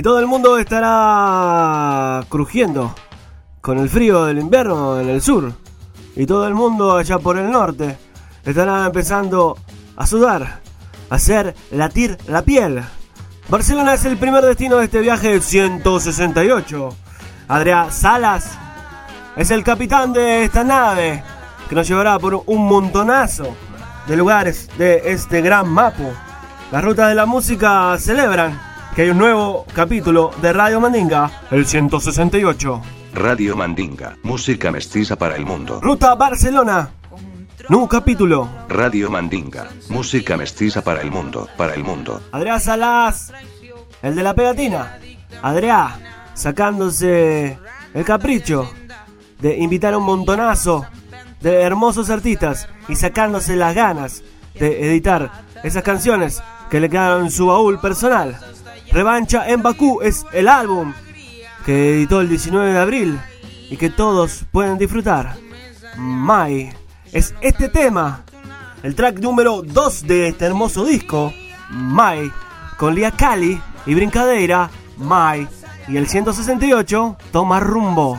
Y 0.00 0.02
todo 0.02 0.18
el 0.18 0.26
mundo 0.26 0.56
estará 0.56 2.24
crujiendo 2.30 2.94
con 3.60 3.78
el 3.78 3.90
frío 3.90 4.24
del 4.24 4.38
invierno 4.38 4.98
en 4.98 5.10
el 5.10 5.20
sur. 5.20 5.52
Y 6.16 6.24
todo 6.24 6.48
el 6.48 6.54
mundo 6.54 6.96
allá 6.96 7.18
por 7.18 7.36
el 7.36 7.50
norte 7.50 7.98
estará 8.42 8.86
empezando 8.86 9.58
a 9.98 10.06
sudar, 10.06 10.60
a 11.10 11.14
hacer 11.14 11.54
latir 11.72 12.16
la 12.28 12.40
piel. 12.40 12.82
Barcelona 13.50 13.92
es 13.92 14.06
el 14.06 14.16
primer 14.16 14.42
destino 14.42 14.78
de 14.78 14.86
este 14.86 15.00
viaje 15.00 15.38
168. 15.38 16.88
Adrián 17.48 17.92
Salas 17.92 18.56
es 19.36 19.50
el 19.50 19.62
capitán 19.62 20.14
de 20.14 20.44
esta 20.44 20.64
nave 20.64 21.22
que 21.68 21.74
nos 21.74 21.86
llevará 21.86 22.18
por 22.18 22.42
un 22.46 22.66
montonazo 22.66 23.54
de 24.06 24.16
lugares 24.16 24.70
de 24.78 25.12
este 25.12 25.42
gran 25.42 25.68
mapo. 25.68 26.10
Las 26.72 26.82
rutas 26.82 27.10
de 27.10 27.14
la 27.14 27.26
música 27.26 27.98
celebran 27.98 28.69
que 28.94 29.02
hay 29.02 29.10
un 29.10 29.18
nuevo 29.18 29.66
capítulo 29.72 30.30
de 30.42 30.52
Radio 30.52 30.80
Mandinga, 30.80 31.30
el 31.50 31.66
168. 31.66 32.82
Radio 33.14 33.56
Mandinga, 33.56 34.16
música 34.22 34.70
mestiza 34.70 35.16
para 35.16 35.36
el 35.36 35.46
mundo. 35.46 35.80
Ruta 35.80 36.14
Barcelona, 36.14 36.90
nuevo 37.68 37.88
capítulo. 37.88 38.48
Radio 38.68 39.10
Mandinga, 39.10 39.68
música 39.88 40.36
mestiza 40.36 40.82
para 40.82 41.02
el 41.02 41.10
mundo, 41.10 41.48
para 41.56 41.74
el 41.74 41.84
mundo. 41.84 42.20
Adrián 42.32 42.60
Salas, 42.60 43.32
el 44.02 44.14
de 44.14 44.22
la 44.22 44.34
pegatina. 44.34 44.98
Adrián, 45.42 45.92
sacándose 46.34 47.58
el 47.94 48.04
capricho 48.04 48.70
de 49.40 49.56
invitar 49.58 49.94
a 49.94 49.98
un 49.98 50.04
montonazo 50.04 50.86
de 51.40 51.62
hermosos 51.62 52.10
artistas 52.10 52.68
y 52.88 52.96
sacándose 52.96 53.56
las 53.56 53.74
ganas 53.74 54.22
de 54.54 54.88
editar 54.88 55.30
esas 55.62 55.82
canciones 55.82 56.42
que 56.70 56.80
le 56.80 56.88
quedaron 56.90 57.24
en 57.24 57.30
su 57.30 57.46
baúl 57.46 57.80
personal. 57.80 58.38
Revancha 58.92 59.48
en 59.48 59.62
Bakú 59.62 60.00
es 60.02 60.26
el 60.32 60.48
álbum 60.48 60.92
que 61.64 61.94
editó 61.94 62.20
el 62.20 62.28
19 62.28 62.72
de 62.72 62.78
abril 62.78 63.20
y 63.70 63.76
que 63.76 63.88
todos 63.88 64.44
pueden 64.50 64.78
disfrutar. 64.78 65.36
Mai 65.96 66.72
es 67.12 67.34
este 67.40 67.68
tema, 67.68 68.24
el 68.82 68.94
track 68.94 69.20
número 69.20 69.62
2 69.62 70.06
de 70.06 70.28
este 70.28 70.46
hermoso 70.46 70.84
disco, 70.84 71.32
Mai, 71.70 72.30
con 72.78 72.94
Lia 72.94 73.12
Cali 73.12 73.60
y 73.86 73.94
Brincadeira, 73.94 74.70
Mai, 74.96 75.46
y 75.86 75.96
el 75.96 76.08
168 76.08 77.16
toma 77.30 77.60
rumbo. 77.60 78.18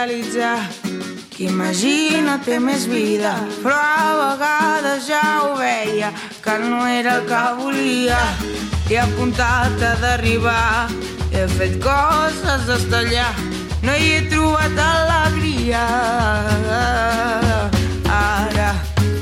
Idealitzar 0.00 0.64
qui 1.28 1.44
imagina 1.44 2.38
té 2.40 2.56
més 2.58 2.86
vida 2.88 3.34
però 3.60 3.76
a 3.76 4.14
vegades 4.16 5.04
ja 5.04 5.20
ho 5.44 5.58
veia 5.58 6.08
que 6.40 6.54
no 6.62 6.86
era 6.88 7.18
el 7.18 7.26
que 7.28 7.42
volia. 7.58 8.20
I 8.90 8.96
a 8.96 9.04
apuntat 9.04 9.82
a 9.84 9.92
derribar 10.00 10.88
he 11.32 11.44
fet 11.52 11.76
coses 11.84 12.64
d'estallar 12.66 13.34
no 13.84 13.92
hi 13.92 14.08
he 14.16 14.20
trobat 14.32 14.80
alegria. 14.86 15.84
Ara 18.08 18.70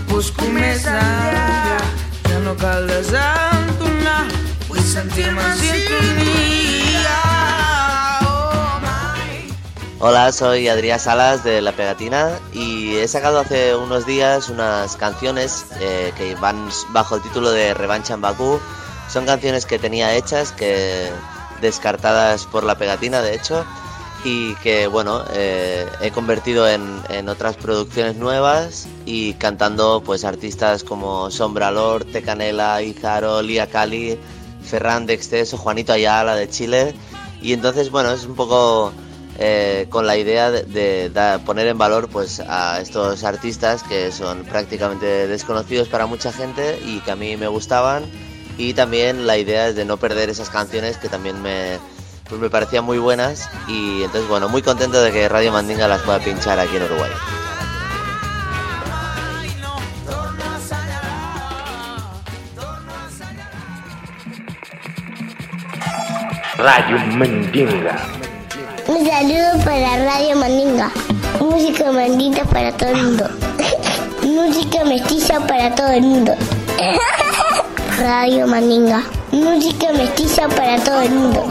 busco 0.07 0.47
més 0.55 0.87
enllà 0.87 1.49
ja. 2.29 2.39
no 2.45 2.55
cal 2.55 2.87
desentonar 2.87 4.21
vull 4.69 4.85
sentir-me 4.95 5.43
en 5.43 5.59
sintonia 5.65 6.88
Hola, 10.01 10.31
soy 10.31 10.69
Adrián 10.69 11.01
Salas 11.01 11.43
de 11.43 11.61
La 11.61 11.73
Pegatina 11.73 12.39
y 12.53 12.95
he 12.95 13.09
sacado 13.09 13.41
hace 13.41 13.75
unos 13.75 14.07
días 14.07 14.49
unas 14.49 14.95
canciones 14.95 15.67
eh, 15.81 16.13
que 16.17 16.37
van 16.37 16.69
bajo 16.91 17.17
el 17.17 17.23
título 17.23 17.51
de 17.51 17.75
Revancha 17.75 18.15
en 18.15 18.21
Bakú. 18.21 18.61
Son 19.11 19.27
canciones 19.27 19.67
que 19.67 19.81
tenía 19.81 20.15
hechas, 20.15 20.53
que 20.53 21.11
descartadas 21.61 22.47
por 22.47 22.63
La 22.63 22.79
Pegatina 22.79 23.23
de 23.23 23.35
hecho, 23.35 23.65
y 24.23 24.55
que 24.57 24.87
bueno 24.87 25.25
eh, 25.33 25.85
he 26.01 26.13
convertido 26.13 26.69
en, 26.69 27.29
otras 27.29 27.57
producciones 27.57 28.15
nuevas 28.15 28.87
y 29.05 29.33
cantando 29.35 30.01
pues 30.07 30.25
artistas 30.25 30.85
como 30.85 31.29
Sombra 31.33 31.73
Lord, 31.73 32.07
Tecanela, 32.13 32.83
Izaro, 32.83 33.43
Lía 33.43 33.67
Cali, 33.67 34.17
Ferran 34.63 35.07
de 35.07 35.15
Exceso, 35.15 35.59
Juanito 35.59 35.93
Ayala 35.93 36.37
de 36.37 36.49
Chile 36.49 36.95
y 37.43 37.53
entonces 37.53 37.91
bueno 37.91 38.13
es 38.13 38.27
un 38.27 38.37
poco 38.37 38.93
eh, 39.41 39.87
con 39.89 40.07
la 40.07 40.17
idea 40.17 40.51
de, 40.51 41.41
poner 41.47 41.69
en 41.69 41.79
valor 41.79 42.09
pues 42.09 42.41
a 42.41 42.81
estos 42.81 43.23
artistas 43.23 43.85
que 43.85 44.11
son 44.11 44.43
prácticamente 44.45 45.29
desconocidos 45.29 45.89
para 45.89 46.07
mucha 46.07 46.33
gente 46.33 46.79
y 46.85 46.99
que 47.01 47.13
a 47.13 47.17
mí 47.17 47.37
me 47.37 47.47
gustaban 47.47 48.05
y 48.57 48.75
también 48.75 49.29
la 49.29 49.39
idea 49.39 49.69
es 49.69 49.77
de 49.77 49.85
no 49.85 49.97
perder 49.97 50.29
esas 50.29 50.51
canciones 50.51 50.97
que 50.97 51.09
también 51.09 51.41
me, 51.41 51.79
pues 52.29 52.41
me 52.41 52.51
parecían 52.51 52.85
muy 52.85 52.99
buenas 52.99 53.49
y 53.69 54.03
entonces 54.03 54.29
bueno, 54.29 54.49
muy 54.49 54.63
contento 54.63 55.01
de 55.01 55.13
que 55.13 55.29
Radio 55.29 55.53
Mandinga 55.53 55.87
las 55.87 56.03
pueda 56.03 56.19
pinchar 56.19 56.59
aquí 56.59 56.77
en 56.77 56.83
Uruguay. 56.83 57.11
Radio 66.59 66.99
Mandinga. 67.17 68.28
Un 68.89 69.05
saludo 69.05 69.65
para 69.67 70.03
Radio 70.03 70.35
Mandinga. 70.35 70.91
Música 71.41 71.93
mandita 71.93 72.43
para 72.45 72.73
todo 72.73 72.89
el 72.89 73.03
mundo. 73.03 73.29
Música 74.23 74.83
mestiza 74.87 75.47
para 75.47 75.75
todo 75.75 75.89
el 75.89 76.03
mundo. 76.05 76.33
Radio 77.99 78.47
Mandinga. 78.47 79.03
Música 79.31 79.93
mestiza 79.93 80.49
para 80.49 80.83
todo 80.83 81.03
el 81.03 81.11
mundo. 81.11 81.45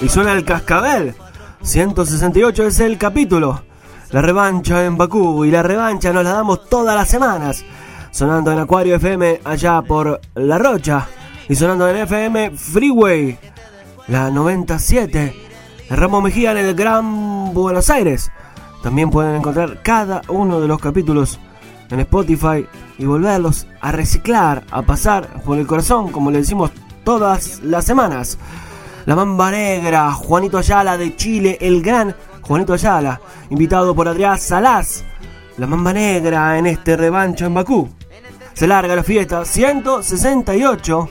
Y 0.00 0.08
suena 0.08 0.34
el 0.34 0.44
cascabel. 0.44 1.16
168 1.62 2.66
es 2.68 2.78
el 2.78 2.98
capítulo. 2.98 3.64
La 4.12 4.22
revancha 4.22 4.84
en 4.84 4.96
Bakú. 4.96 5.44
Y 5.44 5.50
la 5.50 5.64
revancha 5.64 6.12
nos 6.12 6.22
la 6.22 6.34
damos 6.34 6.68
todas 6.68 6.94
las 6.94 7.08
semanas. 7.08 7.64
Sonando 8.12 8.52
en 8.52 8.60
Acuario 8.60 8.94
FM 8.94 9.40
allá 9.42 9.82
por 9.82 10.20
La 10.36 10.56
Rocha. 10.56 11.08
Y 11.48 11.56
sonando 11.56 11.88
en 11.88 11.96
FM 11.96 12.52
Freeway 12.52 13.38
la 14.08 14.30
97, 14.30 15.34
Ramos 15.90 16.22
Mejía 16.22 16.52
en 16.52 16.58
el 16.58 16.74
Gran 16.74 17.52
Buenos 17.52 17.90
Aires. 17.90 18.32
También 18.82 19.10
pueden 19.10 19.36
encontrar 19.36 19.82
cada 19.82 20.22
uno 20.28 20.60
de 20.60 20.68
los 20.68 20.80
capítulos 20.80 21.38
en 21.90 22.00
Spotify 22.00 22.66
y 22.96 23.04
volverlos 23.04 23.66
a 23.80 23.92
reciclar, 23.92 24.64
a 24.70 24.80
pasar 24.82 25.42
por 25.42 25.58
el 25.58 25.66
corazón, 25.66 26.10
como 26.10 26.30
le 26.30 26.38
decimos 26.38 26.70
todas 27.04 27.60
las 27.62 27.84
semanas. 27.84 28.38
La 29.04 29.14
Mamba 29.14 29.50
Negra, 29.50 30.10
Juanito 30.12 30.56
Ayala 30.56 30.96
de 30.96 31.14
Chile, 31.14 31.58
el 31.60 31.82
gran 31.82 32.16
Juanito 32.40 32.72
Ayala, 32.72 33.20
invitado 33.50 33.94
por 33.94 34.08
Adrián 34.08 34.38
Salaz. 34.38 35.04
La 35.58 35.66
Mamba 35.66 35.92
Negra 35.92 36.58
en 36.58 36.66
este 36.66 36.96
revancho 36.96 37.44
en 37.44 37.54
Bakú. 37.54 37.90
Se 38.54 38.66
larga 38.66 38.96
la 38.96 39.02
fiesta 39.02 39.44
168 39.44 41.08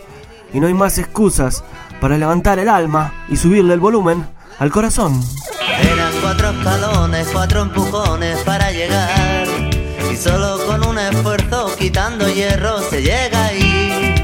y 0.54 0.60
no 0.60 0.68
hay 0.68 0.74
más 0.74 0.98
excusas 0.98 1.64
para 2.00 2.18
levantar 2.18 2.60
el 2.60 2.70
alma 2.70 3.14
y 3.30 3.38
subirle 3.38 3.74
el 3.74 3.80
volumen 3.80 4.26
al 4.60 4.72
corazón. 4.72 5.22
Eran 5.80 6.14
cuatro 6.22 6.50
escalones, 6.50 7.28
cuatro 7.32 7.62
empujones 7.62 8.38
para 8.40 8.72
llegar. 8.72 9.48
Y 10.12 10.16
solo 10.16 10.66
con 10.66 10.86
un 10.86 10.98
esfuerzo 10.98 11.76
quitando 11.78 12.28
hierro 12.30 12.80
se 12.90 13.02
llega 13.02 13.46
ahí. 13.46 14.16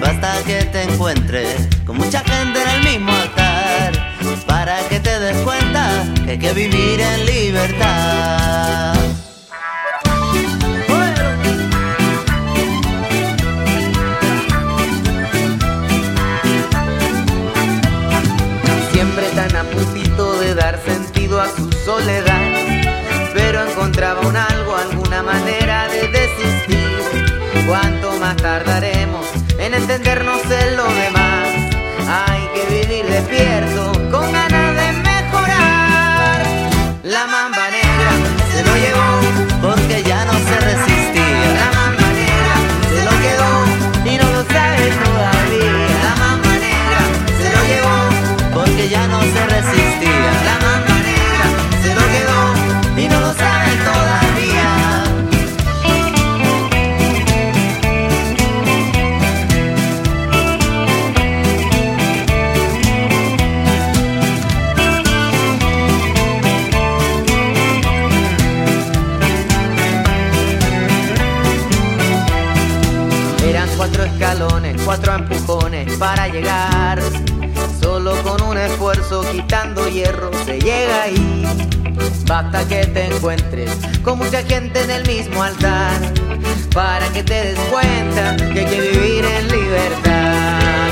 Basta 0.00 0.32
que 0.46 0.64
te 0.64 0.82
encuentres 0.84 1.68
con 1.84 1.96
mucha 1.96 2.20
gente 2.20 2.62
en 2.62 2.68
el 2.68 2.82
mismo 2.84 3.12
altar. 3.12 3.92
Para 4.46 4.78
que 4.88 5.00
te 5.00 5.18
des 5.18 5.36
cuenta 5.38 6.04
que 6.24 6.32
hay 6.32 6.38
que 6.38 6.52
vivir 6.52 7.00
en 7.00 7.26
libertad. 7.26 8.99
Pero 23.34 23.62
encontraba 23.64 24.20
un 24.20 24.36
algo, 24.36 24.74
alguna 24.74 25.22
manera 25.22 25.86
de 25.88 26.08
desistir. 26.08 26.98
Cuánto 27.66 28.12
más 28.18 28.36
tardaremos 28.36 29.26
en 29.58 29.74
entendernos 29.74 30.42
en 30.50 30.76
lo 30.76 30.84
demás. 30.84 31.48
Hay 32.08 32.48
que 32.54 32.74
vivir 32.74 33.06
despierto, 33.06 33.79
Basta 82.42 82.66
que 82.68 82.86
te 82.86 83.04
encuentres 83.04 83.70
con 84.02 84.16
mucha 84.16 84.42
gente 84.42 84.82
en 84.82 84.90
el 84.90 85.06
mismo 85.06 85.42
altar 85.42 85.92
para 86.72 87.06
que 87.12 87.22
te 87.22 87.34
des 87.34 87.58
cuenta 87.68 88.34
que 88.34 88.60
hay 88.60 88.64
que 88.64 88.80
vivir 88.80 89.26
en 89.26 89.46
libertad. 89.48 90.88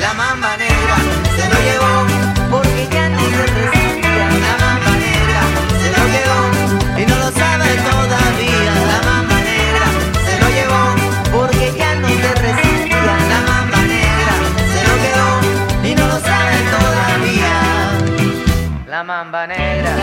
La 0.00 0.12
mamba 0.14 0.56
negra 0.56 0.96
se 1.36 1.48
lo 1.50 1.58
llevó 1.68 1.94
porque 2.50 2.88
ya 2.90 3.08
no 3.10 3.20
se 3.20 3.46
resistía. 3.46 4.26
La 4.48 4.56
mamba 4.58 4.90
negra 5.06 5.42
se 5.82 5.88
lo 5.96 6.02
quedó 6.14 6.38
y 7.00 7.06
no 7.06 7.16
lo 7.16 7.30
sabe 7.30 7.68
todavía. 7.88 8.72
La 8.92 9.00
mamba 9.08 9.36
negra 9.38 9.86
se 10.26 10.34
lo 10.40 10.48
llevó 10.50 10.82
porque 11.30 11.72
ya 11.78 11.94
no 11.94 12.08
se 12.08 12.34
resistía. 12.42 13.14
La 13.30 13.40
mamba 13.52 13.78
negra 13.82 14.34
se 14.74 14.80
lo 14.88 14.94
quedó 15.04 15.28
y 15.88 15.94
no 15.94 16.08
lo 16.08 16.18
sabe 16.18 16.56
todavía. 16.74 17.54
La 18.88 19.02
mamba 19.04 19.46
negra, 19.46 20.01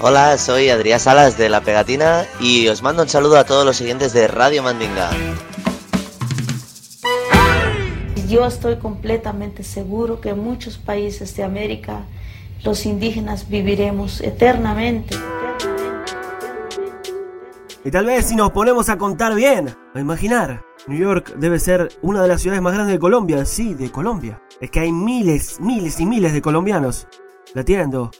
Hola, 0.00 0.38
soy 0.38 0.70
Adrián 0.70 1.00
Salas 1.00 1.36
de 1.36 1.48
La 1.48 1.62
Pegatina 1.62 2.28
y 2.38 2.68
os 2.68 2.80
mando 2.80 3.02
un 3.02 3.08
saludo 3.08 3.38
a 3.38 3.44
todos 3.44 3.66
los 3.66 3.76
siguientes 3.76 4.12
de 4.12 4.28
Radio 4.28 4.62
Mandinga. 4.62 5.10
Yo 8.28 8.44
estoy 8.44 8.76
completamente 8.76 9.62
seguro 9.62 10.20
que 10.20 10.30
en 10.30 10.40
muchos 10.40 10.78
países 10.78 11.36
de 11.36 11.44
América 11.44 12.06
los 12.64 12.84
indígenas 12.84 13.48
viviremos 13.48 14.20
eternamente. 14.20 15.16
Y 17.84 17.90
tal 17.92 18.06
vez 18.06 18.26
si 18.26 18.34
nos 18.34 18.50
ponemos 18.50 18.88
a 18.88 18.98
contar 18.98 19.34
bien, 19.36 19.68
a 19.94 20.00
imaginar, 20.00 20.64
New 20.88 20.98
York 20.98 21.36
debe 21.36 21.60
ser 21.60 21.88
una 22.02 22.20
de 22.20 22.28
las 22.28 22.42
ciudades 22.42 22.62
más 22.62 22.74
grandes 22.74 22.94
de 22.94 22.98
Colombia, 22.98 23.44
sí, 23.44 23.74
de 23.74 23.92
Colombia. 23.92 24.42
Es 24.60 24.72
que 24.72 24.80
hay 24.80 24.90
miles, 24.90 25.60
miles 25.60 26.00
y 26.00 26.06
miles 26.06 26.32
de 26.32 26.42
colombianos 26.42 27.06
latiendo 27.54 28.10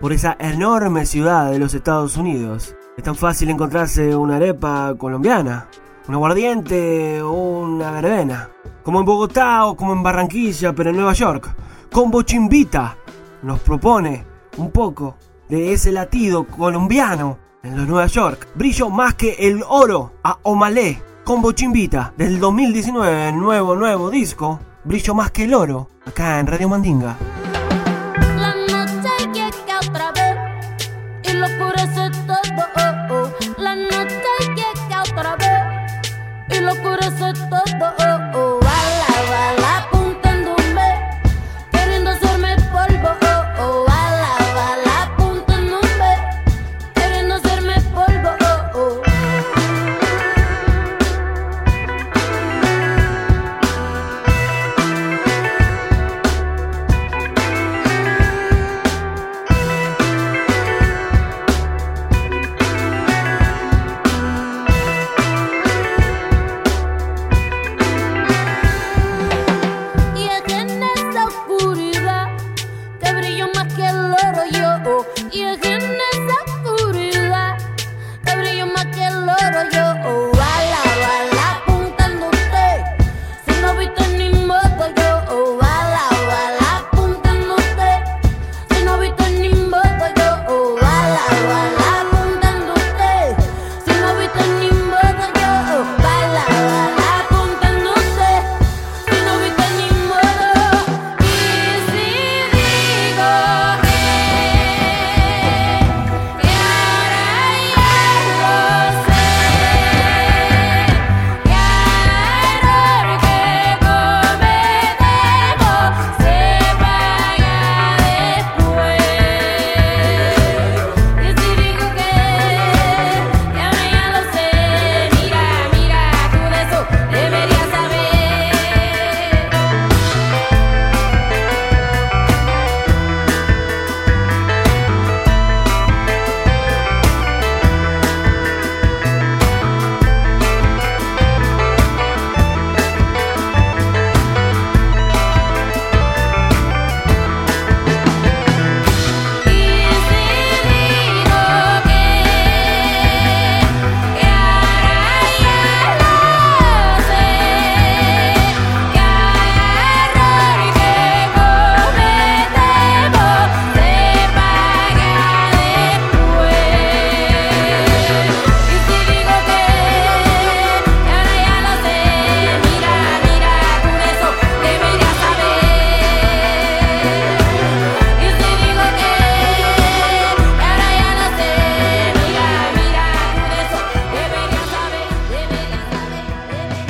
por 0.00 0.12
esa 0.12 0.36
enorme 0.38 1.06
ciudad 1.06 1.50
de 1.50 1.58
los 1.58 1.74
Estados 1.74 2.16
Unidos. 2.16 2.76
Es 2.96 3.02
tan 3.02 3.16
fácil 3.16 3.50
encontrarse 3.50 4.14
una 4.14 4.36
arepa 4.36 4.94
colombiana, 4.96 5.68
un 6.08 6.14
aguardiente 6.14 7.20
o 7.22 7.32
una 7.32 7.90
verbena. 7.90 8.50
Como 8.82 9.00
en 9.00 9.06
Bogotá 9.06 9.66
o 9.66 9.76
como 9.76 9.92
en 9.92 10.02
Barranquilla, 10.02 10.72
pero 10.72 10.90
en 10.90 10.96
Nueva 10.96 11.12
York. 11.12 11.54
Combo 11.92 12.22
Chimbita 12.22 12.96
nos 13.42 13.60
propone 13.60 14.24
un 14.58 14.70
poco 14.70 15.16
de 15.48 15.72
ese 15.72 15.92
latido 15.92 16.46
colombiano 16.46 17.38
en 17.62 17.76
los 17.76 17.88
Nueva 17.88 18.06
York. 18.06 18.48
Brillo 18.54 18.90
más 18.90 19.14
que 19.14 19.32
el 19.38 19.62
oro 19.68 20.12
a 20.22 20.38
Omalé. 20.42 21.02
Combo 21.24 21.52
Chimbita 21.52 22.12
del 22.16 22.38
2019, 22.38 23.32
nuevo, 23.32 23.74
nuevo 23.74 24.10
disco. 24.10 24.60
Brillo 24.84 25.14
más 25.14 25.32
que 25.32 25.44
el 25.44 25.54
oro 25.54 25.88
acá 26.06 26.38
en 26.38 26.46
Radio 26.46 26.68
Mandinga. 26.68 27.16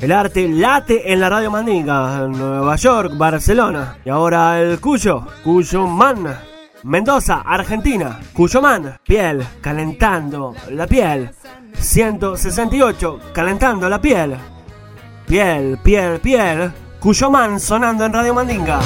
El 0.00 0.12
arte 0.12 0.48
late 0.48 1.12
en 1.12 1.20
la 1.20 1.28
radio 1.28 1.50
Mandinga, 1.50 2.26
Nueva 2.28 2.76
York, 2.76 3.16
Barcelona. 3.16 3.98
Y 4.04 4.10
ahora 4.10 4.60
el 4.60 4.80
Cuyo, 4.80 5.26
Cuyo 5.44 5.86
Man. 5.86 6.36
Mendoza, 6.84 7.42
Argentina, 7.44 8.18
Cuyo 8.32 8.60
Man. 8.60 8.98
Piel, 9.04 9.44
calentando 9.60 10.54
la 10.70 10.86
piel. 10.86 11.30
168, 11.74 13.20
calentando 13.32 13.88
la 13.88 14.00
piel. 14.00 14.36
Piel, 15.26 15.78
piel, 15.82 16.20
piel. 16.20 16.72
Cuyo 16.98 17.30
Man 17.30 17.60
sonando 17.60 18.04
en 18.04 18.12
Radio 18.12 18.34
Mandinga. 18.34 18.80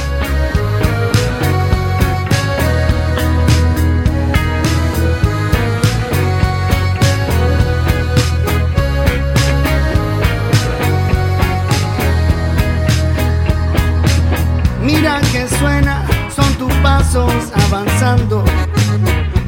Pasos 16.96 17.52
avanzando. 17.66 18.42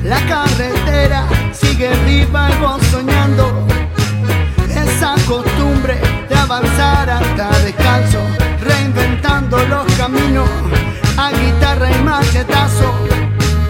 La 0.04 0.20
carretera 0.32 1.26
sigue 1.52 1.88
viva 2.06 2.50
y 2.50 2.60
vos 2.60 2.82
soñando. 2.90 3.66
Esa 4.68 5.14
costumbre 5.26 5.96
de 6.28 6.36
avanzar 6.36 7.08
hasta 7.08 7.48
descalzo, 7.60 8.20
reinventando 8.60 9.56
los 9.72 9.86
caminos 9.94 10.50
a 11.16 11.30
guitarra 11.30 11.90
y 11.90 12.02
machetazo. 12.02 12.90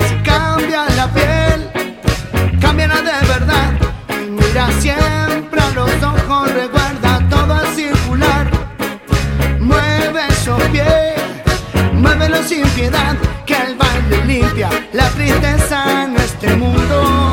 Si 0.08 0.14
cambia 0.28 0.82
la 0.96 1.06
piel, 1.16 1.60
cambiará 2.60 2.96
de 3.10 3.26
verdad. 3.34 3.70
Y 4.22 4.30
mira 4.30 4.66
siempre 4.80 5.60
a 5.60 5.70
los 5.78 5.92
ojos, 6.02 6.52
recuerda 6.52 7.10
todo 7.30 7.62
es 7.62 7.76
circular. 7.76 8.50
Mueve 9.60 10.20
esos 10.30 10.62
pies. 10.74 11.14
Muévelo 11.92 12.42
sin 12.42 12.66
piedad, 12.78 13.16
que 13.48 13.54
el 13.54 13.76
baile 13.76 14.24
limpia 14.26 14.68
la 14.92 15.08
tristeza 15.08 16.04
en 16.04 16.16
este 16.16 16.54
mundo. 16.54 17.32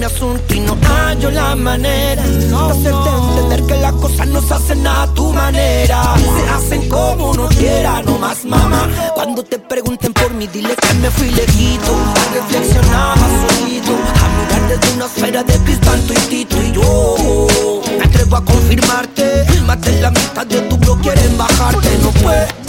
Mi 0.00 0.06
asunto 0.06 0.54
y 0.54 0.60
no 0.60 0.78
hallo 0.82 1.30
la 1.30 1.54
manera 1.54 2.22
de 2.22 2.46
hacerte 2.46 3.10
entender 3.10 3.62
que 3.66 3.76
las 3.82 3.92
cosas 3.92 4.26
no 4.28 4.40
se 4.40 4.54
hacen 4.54 4.86
a 4.86 5.06
tu 5.12 5.30
manera. 5.30 6.14
Se 6.16 6.48
hacen 6.48 6.88
como 6.88 7.32
uno 7.32 7.48
quiera, 7.48 8.02
no 8.02 8.18
más 8.18 8.42
mamá. 8.46 8.88
Cuando 9.14 9.42
te 9.42 9.58
pregunten 9.58 10.14
por 10.14 10.32
mí, 10.32 10.46
dile 10.46 10.74
que 10.74 10.94
me 10.94 11.10
fui 11.10 11.30
lejito. 11.30 11.92
A 11.92 12.34
reflexionar 12.34 13.18
a 13.18 14.28
mirar 14.38 14.68
desde 14.68 14.94
una 14.94 15.04
esfera 15.04 15.42
de 15.42 15.58
cristal 15.64 16.00
tu 16.06 16.14
instinto 16.14 16.56
y 16.62 16.72
yo. 16.72 17.46
Me 17.98 18.04
atrevo 18.04 18.36
a 18.36 18.44
confirmarte, 18.44 19.44
más 19.66 19.80
de 19.82 20.00
la 20.00 20.10
mitad 20.10 20.46
de 20.46 20.62
tu 20.62 20.78
blog 20.78 20.98
quieren 21.02 21.36
bajarte. 21.36 21.98
No 22.02 22.10
pueden 22.12 22.59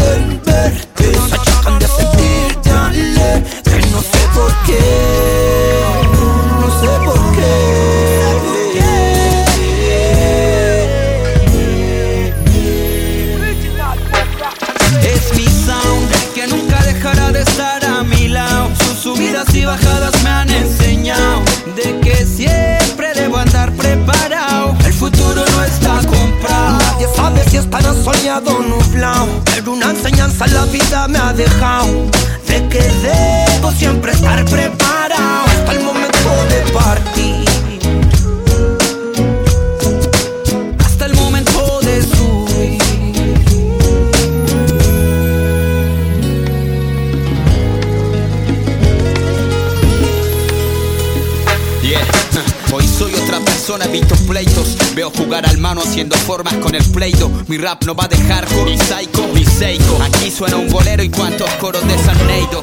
Mi 57.52 57.58
rap 57.58 57.84
no 57.84 57.94
va 57.94 58.08
de 58.08 58.16
hardcore, 58.16 58.72
ni 58.72 58.78
psycho, 58.78 59.28
Aquí 59.62 60.32
suena 60.32 60.58
un 60.58 60.67
bolero 60.69 61.04
y 61.04 61.10
cuantos 61.10 61.47
coros 61.60 61.88
de 61.88 61.95
San 62.00 62.17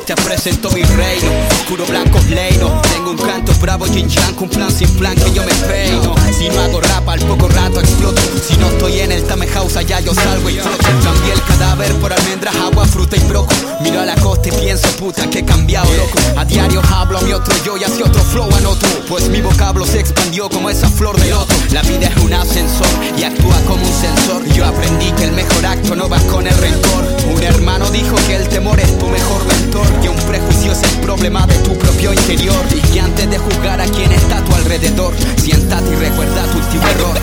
Te 0.04 0.16
presento 0.16 0.68
mi 0.72 0.82
reino, 0.82 1.30
oscuro 1.60 1.86
blanco 1.86 2.18
leino. 2.28 2.82
Tengo 2.92 3.12
un 3.12 3.16
canto 3.16 3.52
bravo, 3.60 3.86
yang, 3.86 4.36
un 4.40 4.48
plan 4.48 4.72
sin 4.72 4.88
plan 4.96 5.14
que 5.14 5.32
yo 5.32 5.44
me 5.44 5.54
peino. 5.68 6.12
Si 6.36 6.48
no 6.48 6.60
hago 6.60 6.80
rap 6.80 7.08
al 7.08 7.20
poco 7.20 7.46
rato 7.50 7.78
exploto. 7.78 8.20
Si 8.44 8.56
no 8.56 8.66
estoy 8.66 8.98
en 8.98 9.12
el 9.12 9.22
Tame 9.22 9.46
House 9.46 9.76
allá 9.76 10.00
yo 10.00 10.12
salgo 10.12 10.50
y 10.50 10.54
floto. 10.54 10.76
Cambié 11.04 11.34
el 11.34 11.42
cadáver 11.44 11.94
por 12.00 12.12
almendras, 12.12 12.56
agua, 12.56 12.84
fruta 12.84 13.16
y 13.16 13.20
broco. 13.28 13.54
Miro 13.80 14.00
a 14.00 14.04
la 14.04 14.16
costa 14.16 14.48
y 14.48 14.52
pienso 14.52 14.88
puta 14.96 15.30
que 15.30 15.38
he 15.40 15.44
cambiado 15.44 15.86
loco. 15.94 16.18
A 16.36 16.44
diario 16.44 16.82
hablo 16.92 17.18
a 17.18 17.20
mi 17.20 17.32
otro 17.32 17.54
yo 17.64 17.76
y 17.76 17.84
hacia 17.84 18.06
otro 18.06 18.22
flow 18.22 18.48
anoto. 18.56 18.86
Pues 19.08 19.28
mi 19.28 19.40
vocablo 19.40 19.86
se 19.86 20.00
expandió 20.00 20.48
como 20.48 20.68
esa 20.68 20.88
flor 20.88 21.16
de 21.20 21.30
loto. 21.30 21.54
La 21.70 21.82
vida 21.82 22.08
es 22.08 22.16
un 22.24 22.32
ascensor 22.32 22.88
y 23.16 23.22
actúa 23.22 23.60
como 23.68 23.86
un 23.86 23.94
sensor. 23.94 24.44
Yo 24.52 24.66
aprendí 24.66 25.12
que 25.12 25.24
el 25.24 25.32
mejor 25.32 25.64
acto 25.64 25.94
no 25.94 26.08
va 26.08 26.18
con 26.22 26.44
el 26.44 26.56
rencor 26.58 26.87
Un 27.32 27.42
hermano 27.42 27.88
dijo 27.90 28.16
que 28.26 28.36
el 28.36 28.48
temor 28.48 28.78
es 28.80 28.98
tu 28.98 29.06
mejor 29.06 29.44
mentor 29.46 29.86
Que 30.00 30.08
un 30.08 30.16
prejuicio 30.16 30.72
es 30.72 30.82
el 30.82 31.00
problema 31.00 31.46
de 31.46 31.54
tu 31.58 31.76
propio 31.78 32.12
interior 32.12 32.64
Y 32.74 32.80
que 32.92 33.00
antes 33.00 33.30
de 33.30 33.38
juzgar 33.38 33.80
a 33.80 33.86
quien 33.86 34.12
está 34.12 34.38
a 34.38 34.44
tu 34.44 34.54
alrededor 34.54 35.14
Siéntate 35.36 35.90
y 35.90 35.96
recuerda 35.96 36.42
tu 36.50 36.58
último 36.58 36.86
error 36.88 37.18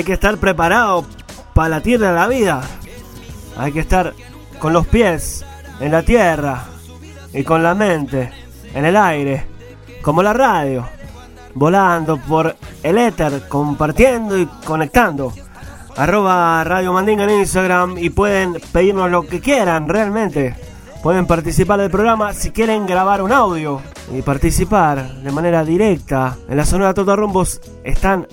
hay 0.00 0.04
que 0.04 0.14
estar 0.14 0.38
preparado 0.38 1.04
para 1.52 1.68
la 1.68 1.82
tierra 1.82 2.08
de 2.08 2.14
la 2.14 2.26
vida. 2.26 2.62
Hay 3.58 3.70
que 3.70 3.80
estar 3.80 4.14
con 4.58 4.72
los 4.72 4.86
pies 4.86 5.44
en 5.80 5.90
la 5.90 6.02
tierra 6.02 6.64
y 7.32 7.42
con 7.42 7.62
la 7.62 7.74
mente 7.74 8.30
en 8.74 8.84
el 8.84 8.96
aire, 8.96 9.46
como 10.02 10.22
la 10.22 10.32
radio, 10.32 10.86
volando 11.54 12.18
por 12.18 12.54
el 12.82 12.98
éter, 12.98 13.48
compartiendo 13.48 14.38
y 14.38 14.46
conectando. 14.64 15.32
Arroba 15.96 16.62
Radio 16.64 16.92
Mandinga 16.92 17.24
en 17.24 17.40
Instagram 17.40 17.98
y 17.98 18.10
pueden 18.10 18.56
pedirnos 18.72 19.10
lo 19.10 19.26
que 19.26 19.40
quieran 19.40 19.88
realmente. 19.88 20.54
Pueden 21.02 21.26
participar 21.26 21.80
del 21.80 21.90
programa 21.90 22.32
si 22.32 22.50
quieren 22.50 22.86
grabar 22.86 23.22
un 23.22 23.32
audio 23.32 23.80
y 24.14 24.22
participar 24.22 25.14
de 25.14 25.32
manera 25.32 25.64
directa 25.64 26.36
en 26.48 26.56
la 26.56 26.64
zona 26.64 26.92
de 26.92 27.16
Rumbos 27.16 27.60
están 27.84 28.26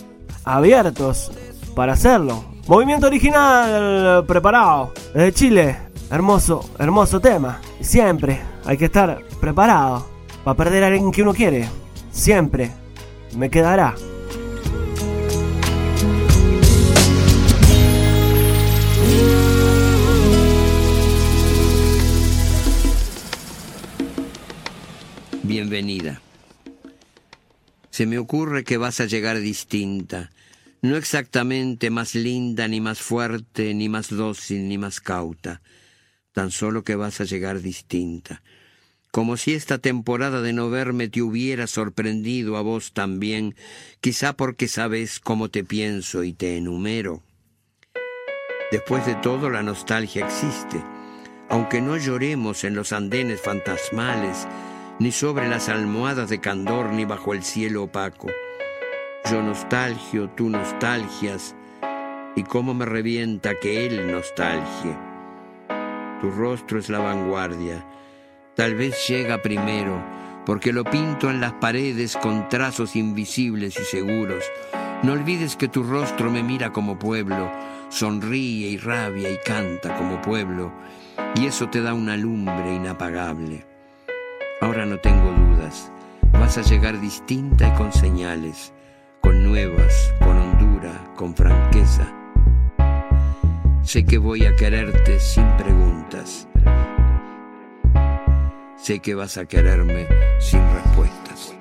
abiertos 0.43 1.31
para 1.75 1.93
hacerlo. 1.93 2.43
Movimiento 2.67 3.07
original 3.07 4.25
preparado 4.25 4.93
desde 5.13 5.31
Chile. 5.31 5.87
Hermoso, 6.09 6.69
hermoso 6.79 7.19
tema. 7.19 7.59
Siempre 7.81 8.39
hay 8.63 8.77
que 8.77 8.85
estar 8.85 9.21
preparado 9.41 10.09
para 10.45 10.55
perder 10.55 10.85
a 10.85 10.87
alguien 10.87 11.11
que 11.11 11.21
uno 11.21 11.33
quiere. 11.33 11.67
Siempre 12.11 12.71
me 13.35 13.49
quedará. 13.49 13.93
Bienvenida. 25.43 26.21
Se 27.89 28.05
me 28.05 28.17
ocurre 28.17 28.63
que 28.63 28.77
vas 28.77 29.01
a 29.01 29.05
llegar 29.05 29.39
distinta, 29.39 30.31
no 30.81 30.95
exactamente 30.95 31.89
más 31.89 32.15
linda, 32.15 32.67
ni 32.69 32.79
más 32.79 32.99
fuerte, 32.99 33.73
ni 33.73 33.89
más 33.89 34.09
dócil, 34.09 34.69
ni 34.69 34.77
más 34.77 35.01
cauta, 35.01 35.61
tan 36.38 36.52
solo 36.52 36.84
que 36.84 36.95
vas 36.95 37.19
a 37.19 37.23
llegar 37.23 37.62
distinta, 37.62 38.43
como 39.10 39.38
si 39.38 39.56
esta 39.56 39.80
temporada 39.80 40.43
de 40.43 40.54
no 40.54 40.69
verme 40.69 41.08
te 41.08 41.23
hubiera 41.23 41.65
sorprendido 41.65 42.58
a 42.58 42.62
vos 42.62 42.93
también, 42.93 43.56
quizá 44.02 44.34
porque 44.34 44.67
sabes 44.67 45.19
cómo 45.19 45.50
te 45.50 45.63
pienso 45.63 46.23
y 46.23 46.34
te 46.34 46.56
enumero. 46.56 47.23
Después 48.71 49.04
de 49.08 49.15
todo, 49.15 49.50
la 49.50 49.63
nostalgia 49.63 50.28
existe, 50.28 50.80
aunque 51.50 51.82
no 51.82 51.97
lloremos 51.97 52.63
en 52.65 52.76
los 52.76 52.93
andenes 52.93 53.41
fantasmales, 53.41 54.47
ni 55.00 55.12
sobre 55.12 55.50
las 55.50 55.69
almohadas 55.69 56.30
de 56.30 56.39
candor, 56.39 56.93
ni 56.93 57.04
bajo 57.06 57.34
el 57.34 57.41
cielo 57.41 57.82
opaco. 57.82 58.28
Yo 59.32 59.41
nostalgio, 59.41 60.30
tú 60.30 60.52
nostalgias, 60.52 61.56
y 62.36 62.43
cómo 62.43 62.76
me 62.76 62.86
revienta 62.86 63.56
que 63.60 63.88
él 63.88 64.12
nostalgie. 64.12 65.06
Tu 66.21 66.32
rostro 66.32 66.80
es 66.80 66.89
la 66.89 66.99
vanguardia, 66.99 67.86
tal 68.56 68.75
vez 68.75 69.08
llega 69.08 69.41
primero, 69.41 70.03
porque 70.45 70.73
lo 70.73 70.84
pinto 70.84 71.30
en 71.30 71.39
las 71.39 71.53
paredes 71.53 72.17
con 72.17 72.49
trazos 72.49 72.95
invisibles 72.95 73.80
y 73.80 73.84
seguros. 73.84 74.43
No 75.03 75.13
olvides 75.13 75.56
que 75.56 75.67
tu 75.67 75.84
rostro 75.84 76.32
me 76.32 76.41
mira 76.41 76.71
como 76.71 76.97
pueblo, 76.97 77.51
sonríe 77.89 78.69
y 78.69 78.77
rabia 78.77 79.30
y 79.30 79.38
canta 79.45 79.95
como 79.95 80.19
pueblo, 80.21 80.71
y 81.36 81.45
eso 81.45 81.69
te 81.69 81.82
da 81.82 81.93
una 81.93 82.17
lumbre 82.17 82.73
inapagable. 82.73 83.65
Ahora 84.60 84.88
no 84.88 84.97
tengo 84.97 85.32
dudas. 85.32 85.91
Vas 86.34 86.58
a 86.58 86.62
llegar 86.62 86.99
distinta 86.99 87.67
y 87.67 87.77
con 87.77 87.93
señales, 87.93 88.73
con 89.21 89.43
nuevas, 89.43 90.13
con 90.19 90.38
hondura, 90.38 91.13
con 91.15 91.36
franqueza. 91.36 92.12
Sé 93.84 94.03
que 94.03 94.17
voy 94.17 94.45
a 94.45 94.56
quererte 94.56 95.19
sin 95.19 95.45
preguntas. 95.58 95.87
Sé 98.77 98.99
que 98.99 99.13
vas 99.15 99.38
a 99.38 99.45
quererme 99.45 100.08
sin 100.39 100.62
respuestas. 100.73 101.53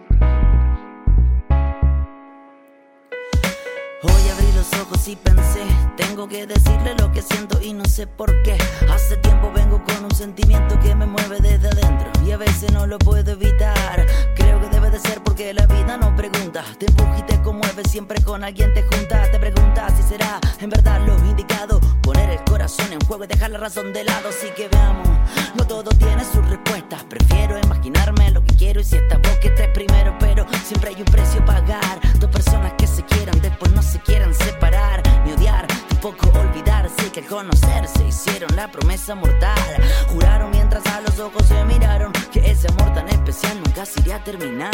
Hoy 4.03 4.29
abrí 4.33 4.53
los 4.55 4.73
ojos 4.81 5.09
y 5.09 5.17
pensé, 5.17 5.63
tengo 5.97 6.29
que 6.29 6.47
decirle 6.47 6.95
lo 6.99 7.13
que 7.13 7.23
siento 7.23 7.61
y 7.61 7.73
no 7.73 7.85
sé 7.85 8.07
por 8.07 8.31
qué. 8.43 8.57
Hace 8.91 9.17
tiempo 9.19 9.53
vengo 9.53 9.83
con 9.85 10.05
un 10.05 10.15
sentimiento 10.15 10.79
que 10.81 10.95
me 10.95 11.07
mueve 11.07 11.41
desde 11.41 11.69
adentro 11.69 12.11
y 12.25 12.31
a 12.31 12.37
veces 12.37 12.73
no 12.73 12.87
lo 12.87 12.99
puedo 12.99 13.33
evitar. 13.33 14.07
Creo 14.37 14.61
que 14.61 14.76
porque 15.25 15.53
la 15.53 15.67
vida 15.67 15.99
no 15.99 16.15
pregunta, 16.17 16.65
te 16.79 16.87
empuja 16.87 17.19
y 17.19 17.23
te 17.23 17.43
conmueve, 17.43 17.83
siempre 17.85 18.23
con 18.23 18.43
alguien 18.43 18.73
te 18.73 18.83
junta. 18.83 19.31
Te 19.31 19.39
preguntas 19.39 19.93
si 19.97 20.03
será 20.03 20.41
en 20.61 20.71
verdad 20.71 21.01
lo 21.07 21.15
indicado, 21.27 21.81
poner 22.03 22.31
el 22.31 22.43
corazón 22.45 22.91
en 22.93 23.01
juego 23.01 23.25
y 23.25 23.27
dejar 23.27 23.51
la 23.51 23.59
razón 23.59 23.93
de 23.93 24.05
lado. 24.05 24.31
Así 24.31 24.49
que 24.57 24.69
veamos, 24.69 25.09
no 25.55 25.67
todo 25.67 25.91
tiene 25.91 26.25
sus 26.25 26.49
respuestas. 26.49 27.05
Prefiero 27.05 27.59
imaginarme 27.59 28.31
lo 28.31 28.43
que 28.43 28.55
quiero 28.57 28.81
y 28.81 28.85
si 28.85 28.97
esta 28.97 29.19
voz 29.19 29.39
que 29.39 29.49
estés 29.49 29.69
primero, 29.69 30.17
pero 30.19 30.47
siempre 30.65 30.91
hay 30.91 31.03
un 31.03 31.05
precio 31.05 31.43
a 31.43 31.45
pagar. 31.45 32.01
Dos 32.19 32.31
personas 32.31 32.73
que 32.79 32.87
se 32.87 33.03
quieran, 33.05 33.39
después 33.43 33.73
no 33.73 33.83
se 33.83 33.99
quieran 34.01 34.35
separar 34.35 35.03
ni 35.27 35.33
odiar, 35.33 35.67
tampoco 36.07 36.39
olvidarse 36.39 37.11
que 37.11 37.21
al 37.21 37.27
conocerse 37.27 38.05
hicieron 38.07 38.55
la 38.55 38.71
promesa 38.71 39.15
mortal. 39.15 39.59
Juraron 40.09 40.51
mientras 40.51 40.87
a 40.87 41.01
los 41.01 41.19
ojos 41.19 41.45
se 41.47 41.65
miraron 41.65 42.13
que 42.33 42.49
ese 42.49 42.69
amor 42.69 42.93
tan 42.95 43.09
especial 43.09 43.61
nunca 43.65 43.85
se 43.85 44.01
iría 44.01 44.17
a 44.17 44.25
terminar. 44.25 44.71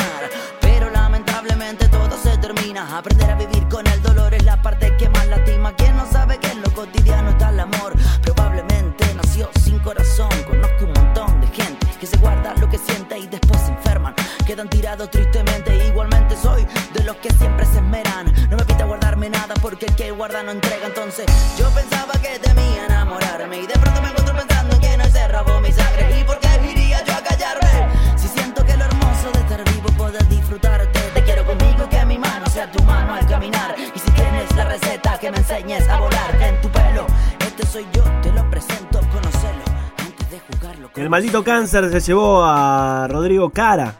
Pero 0.61 0.90
lamentablemente 0.90 1.88
todo 1.88 2.18
se 2.18 2.37
termina. 2.38 2.99
Aprender 2.99 3.31
a 3.31 3.37
vivir 3.37 3.66
con 3.68 3.87
el 3.87 4.03
dolor 4.03 4.35
es 4.35 4.45
la 4.45 4.61
parte 4.61 4.95
que 4.99 5.09
más 5.09 5.27
lastima. 5.29 5.75
Quien 5.75 5.97
no 5.97 6.05
sabe 6.11 6.38
que 6.38 6.49
en 6.49 6.61
lo 6.61 6.71
cotidiano 6.75 7.31
está 7.31 7.49
el 7.49 7.61
amor, 7.61 7.95
probablemente 8.21 9.05
nació 9.14 9.49
sin 9.62 9.79
corazón. 9.79 10.31
Conozco 10.47 10.85
un 10.85 10.92
montón 10.92 11.40
de 11.40 11.47
gente 11.47 11.87
que 11.99 12.07
se 12.07 12.18
guarda 12.18 12.55
lo 12.61 12.68
que 12.68 12.79
siente 12.79 13.18
y 13.18 13.27
después 13.27 13.61
se 13.61 13.73
enferman. 13.73 14.14
Quedan 14.46 14.68
tirados 14.68 15.09
tristemente. 15.11 15.87
Igualmente 15.87 16.37
soy 16.37 16.66
de 16.92 17.05
los 17.05 17.16
que 17.16 17.31
siempre 17.31 17.64
se 17.64 17.76
esmeran. 17.76 18.33
No 18.50 18.57
me 18.57 18.64
pita 18.64 18.85
guardarme 18.85 19.31
nada 19.31 19.55
porque 19.62 19.87
el 19.87 19.94
que 19.94 20.11
guarda 20.11 20.42
no 20.42 20.50
entrega. 20.50 20.88
Entonces 20.88 21.26
yo 21.57 21.70
pensaba 21.70 22.12
que 22.20 22.38
temía 22.40 22.87
enamorarme 22.87 23.59
y 23.59 23.66
de 23.66 23.74
pronto 23.74 24.02
me 24.02 24.09
encuentro 24.09 24.37
pensando 24.37 24.74
en 24.74 24.81
que 24.81 24.96
no 24.96 25.05
se 25.05 25.28
robó 25.28 25.61
mi 25.61 25.70
sangre. 25.70 26.20
¿Y 26.20 26.24
por 26.24 26.38
qué 26.40 26.48
iría 26.70 27.05
yo 27.05 27.12
a 27.14 27.22
callarme? 27.22 27.88
Si 28.16 28.28
siento 28.28 28.64
que 28.66 28.76
lo 28.76 28.85
hermoso 28.85 29.31
de 29.33 29.40
estar 29.40 29.64
vivo 29.72 29.88
poder 29.96 30.28
disfrutarte. 30.28 31.00
Te 31.14 31.22
quiero 31.22 31.46
conmigo 31.46 31.88
que 31.88 32.05
mi 32.05 32.18
mano 32.18 32.46
sea 32.46 32.70
tu 32.70 32.83
mano 32.83 33.14
al 33.14 33.26
caminar. 33.26 33.76
Y 33.78 33.98
si 33.98 34.11
tienes 34.11 34.55
la 34.57 34.64
receta 34.64 35.18
que 35.18 35.31
me 35.31 35.38
enseñes 35.38 35.88
a 35.88 36.00
volar 36.00 36.42
en 36.42 36.61
tu 36.61 36.68
pelo, 36.68 37.07
este 37.38 37.64
soy 37.64 37.87
yo, 37.92 38.02
te 38.22 38.33
lo 38.33 38.50
presento, 38.50 39.00
conocelo 39.12 39.62
antes 39.98 40.31
de 40.31 40.40
jugarlo. 40.40 40.90
El 40.96 41.09
maldito 41.09 41.44
cáncer 41.44 41.90
se 41.90 42.00
llevó 42.00 42.44
a 42.44 43.07
Rodrigo 43.09 43.48
Cara 43.50 43.94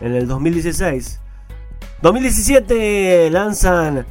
en 0.00 0.14
el 0.14 0.26
2016. 0.26 1.20
2017 2.02 3.30
lanzan 3.30 4.06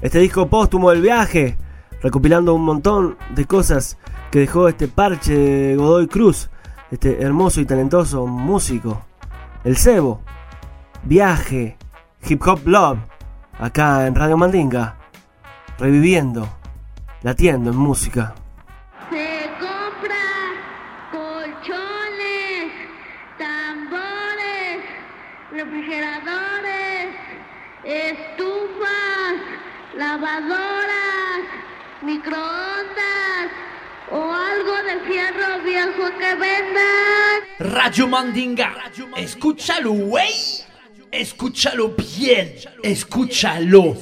este 0.00 0.18
disco 0.18 0.46
póstumo 0.48 0.92
El 0.92 1.02
Viaje, 1.02 1.56
recopilando 2.02 2.54
un 2.54 2.64
montón 2.64 3.16
de 3.34 3.44
cosas 3.46 3.98
que 4.30 4.40
dejó 4.40 4.68
este 4.68 4.88
parche 4.88 5.36
de 5.36 5.76
Godoy 5.76 6.06
Cruz, 6.06 6.50
este 6.90 7.22
hermoso 7.22 7.60
y 7.60 7.66
talentoso 7.66 8.26
músico. 8.26 9.02
El 9.64 9.76
Cebo, 9.76 10.20
Viaje, 11.02 11.76
Hip 12.28 12.46
Hop 12.46 12.60
Love, 12.66 12.98
acá 13.58 14.06
en 14.06 14.14
Radio 14.14 14.36
Mandinga, 14.36 14.96
reviviendo, 15.78 16.48
latiendo 17.22 17.70
en 17.70 17.76
música. 17.76 18.34
Lavadoras, 30.16 31.44
microondas 32.02 33.50
o 34.10 34.16
algo 34.16 34.72
de 34.84 35.00
fierro 35.06 35.62
viejo 35.62 36.10
que 36.18 36.34
vendan. 36.34 37.72
Radio 37.74 38.08
Mandinga, 38.08 38.74
escúchalo, 39.16 39.92
güey. 39.92 40.32
Escúchalo 41.12 41.94
bien, 42.18 42.54
escúchalo. 42.82 43.94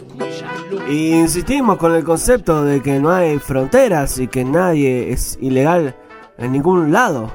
Y 0.89 1.13
insistimos 1.13 1.79
con 1.79 1.95
el 1.95 2.03
concepto 2.03 2.65
de 2.65 2.81
que 2.81 2.99
no 2.99 3.11
hay 3.11 3.39
fronteras 3.39 4.19
y 4.19 4.29
que 4.29 4.45
nadie 4.45 5.13
es 5.13 5.39
ilegal 5.41 5.97
en 6.39 6.53
ningún 6.53 6.93
lado. 6.93 7.33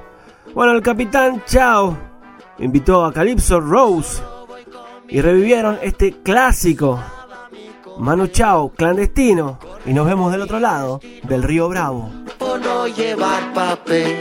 Bueno, 0.53 0.73
el 0.73 0.81
capitán 0.81 1.43
Chao 1.45 1.97
invitó 2.59 3.05
a 3.05 3.13
Calypso 3.13 3.59
Rose 3.59 4.21
y 5.07 5.21
revivieron 5.21 5.79
este 5.81 6.13
clásico. 6.23 6.99
Manu 7.99 8.27
Chao, 8.27 8.69
clandestino. 8.69 9.59
Y 9.85 9.91
nos 9.93 10.07
vemos 10.07 10.31
del 10.31 10.41
otro 10.41 10.59
lado 10.59 11.01
del 11.23 11.43
río 11.43 11.67
Bravo. 11.67 12.09
por 12.37 12.59
no 12.61 12.87
llevar 12.87 13.53
papel. 13.53 14.15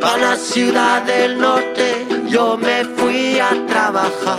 Pa' 0.00 0.16
la 0.16 0.36
ciudad 0.36 1.02
del 1.02 1.38
norte 1.38 2.06
yo 2.28 2.56
me 2.56 2.84
fui 2.96 3.38
a 3.38 3.50
trabajar. 3.66 4.38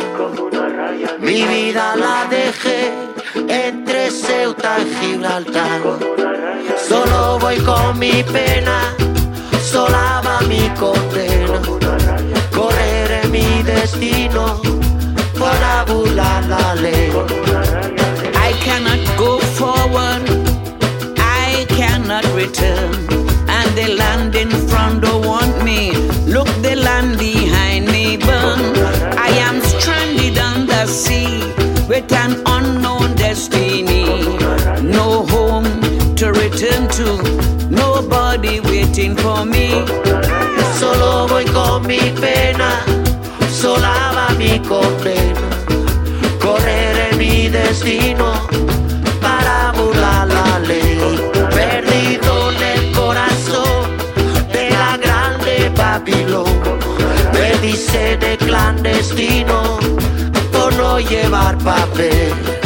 Mi 1.19 1.43
vida 1.43 1.95
la 1.95 2.25
dejé 2.29 2.91
entre 3.35 4.09
Ceuta 4.09 4.77
y 4.79 4.95
Gibraltar. 4.95 5.81
Solo 6.89 7.37
voy 7.39 7.57
con 7.59 7.99
mi 7.99 8.23
pena, 8.23 8.95
sola 9.61 10.21
va 10.25 10.41
mi 10.47 10.69
condena. 10.79 11.61
Correré 12.51 13.27
mi 13.29 13.61
destino 13.63 14.59
para 15.39 15.85
burlar 15.85 16.43
la 16.47 16.75
ley. 16.75 17.11
I 18.63 18.65
cannot 18.65 19.17
go 19.17 19.39
forward, 19.59 20.23
I 21.19 21.65
cannot 21.67 22.23
return. 22.33 22.93
And 23.49 23.69
the 23.75 23.93
land 23.99 24.35
in 24.37 24.49
front 24.69 25.01
don't 25.01 25.25
want 25.25 25.65
me. 25.65 25.91
Look, 26.31 26.47
the 26.61 26.77
land 26.77 27.19
behind 27.19 27.87
me 27.87 28.15
burn. 28.15 28.61
I 29.19 29.31
am 29.47 29.59
stranded 29.59 30.37
on 30.37 30.65
the 30.65 30.85
sea 30.87 31.43
with 31.89 32.09
an 32.13 32.41
unknown 32.45 33.17
destiny. 33.17 34.05
No 34.81 35.25
home 35.25 35.67
to 36.15 36.31
return 36.31 36.87
to, 36.99 37.67
nobody 37.69 38.61
waiting 38.61 39.17
for 39.17 39.43
me. 39.43 39.71
Solo 40.79 41.27
voy 41.27 41.43
con 41.43 41.85
mi 41.85 41.99
pena, 42.21 42.79
sola 43.49 44.13
va 44.15 44.33
mi 44.37 44.57
condena. 44.59 45.49
Correré 46.39 46.82
mi 47.23 47.47
destino 47.47 48.33
para 49.21 49.71
burlar 49.77 50.27
la 50.27 50.59
ley. 50.59 50.99
Perdido 51.59 52.51
en 52.51 52.61
el 52.75 52.91
corazón 52.91 53.83
de 54.51 54.69
la 54.81 54.97
grande 54.97 55.71
Babilón. 55.77 56.53
Me 57.33 57.49
dice 57.67 58.17
de 58.17 58.37
clandestino 58.37 59.79
por 60.51 60.69
no 60.75 60.99
llevar 60.99 61.57
papel. 61.59 62.62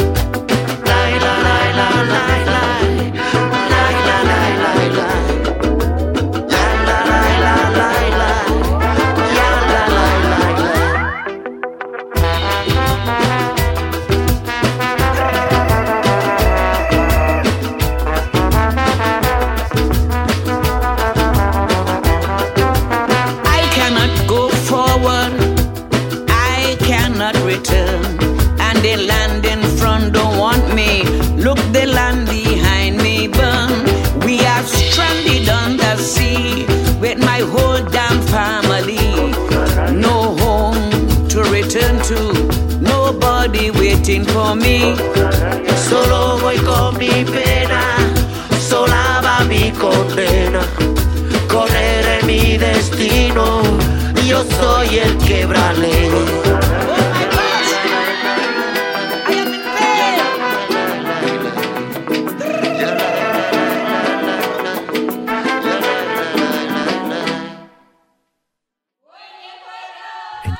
My 37.37 37.43
whole 37.45 37.83
damn 37.89 38.19
family. 38.33 38.97
No 40.01 40.35
home 40.41 41.27
to 41.29 41.43
return 41.51 42.01
to, 42.09 42.19
nobody 42.79 43.69
waiting 43.71 44.23
for 44.25 44.55
me. 44.55 44.95
Solo 45.89 46.37
voy 46.39 46.57
con 46.57 46.97
mi 46.97 47.23
pena, 47.25 47.81
sola 48.59 49.21
va 49.23 49.45
mi 49.45 49.71
condena. 49.71 50.61
Correré 51.47 52.23
mi 52.23 52.57
destino, 52.57 53.61
yo 54.25 54.43
soy 54.59 54.99
el 54.99 55.17
quebrale. 55.17 56.09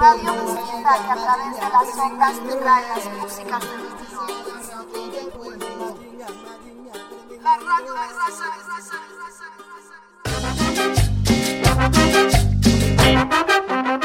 Radio 0.00 0.32
Mandinga 0.32 0.94
que 1.04 1.10
a 1.10 1.16
través 1.16 1.52
de 1.56 1.68
las 1.68 1.98
ondas 1.98 2.34
te 2.38 2.54
trae 2.56 2.88
las 2.88 3.04
músicas 3.14 3.60
del. 3.60 3.82
La 7.42 7.54
radio 7.56 7.92
de 7.92 8.06
raza, 8.18 8.44
de 8.44 8.60
raza, 8.68 8.96
de 8.96 9.08
raza. 13.74 13.97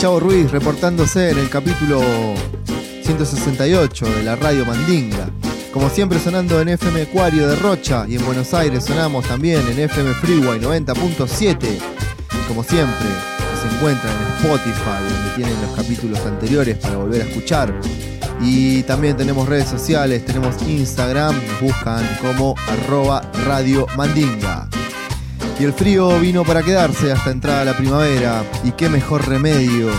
Chavo 0.00 0.18
Ruiz 0.18 0.50
reportándose 0.50 1.28
en 1.28 1.38
el 1.38 1.50
capítulo 1.50 2.00
168 3.02 4.06
de 4.06 4.22
la 4.22 4.34
radio 4.34 4.64
Mandinga. 4.64 5.28
Como 5.74 5.90
siempre 5.90 6.18
sonando 6.18 6.58
en 6.58 6.70
FM 6.70 7.02
Ecuario 7.02 7.46
de 7.46 7.54
Rocha 7.56 8.06
y 8.08 8.16
en 8.16 8.24
Buenos 8.24 8.54
Aires 8.54 8.82
sonamos 8.82 9.28
también 9.28 9.60
en 9.68 9.78
FM 9.78 10.14
Freeway 10.14 10.58
90.7. 10.58 11.78
Como 12.48 12.64
siempre, 12.64 13.08
se 13.60 13.76
encuentran 13.76 14.16
en 14.22 14.32
Spotify, 14.38 15.04
donde 15.06 15.30
tienen 15.36 15.60
los 15.60 15.76
capítulos 15.76 16.18
anteriores 16.20 16.78
para 16.78 16.96
volver 16.96 17.20
a 17.20 17.24
escuchar. 17.26 17.78
Y 18.40 18.82
también 18.84 19.18
tenemos 19.18 19.46
redes 19.46 19.68
sociales, 19.68 20.24
tenemos 20.24 20.62
Instagram, 20.62 21.38
buscan 21.60 22.08
como 22.22 22.54
arroba 22.70 23.20
Radio 23.44 23.86
Mandinga. 23.98 24.66
Y 25.60 25.64
el 25.64 25.74
frío 25.74 26.18
vino 26.18 26.42
para 26.42 26.62
quedarse 26.62 27.12
hasta 27.12 27.30
entrada 27.30 27.66
la 27.66 27.76
primavera. 27.76 28.42
Y 28.64 28.72
qué 28.72 28.88
mejor 28.88 29.28
remedio 29.28 29.90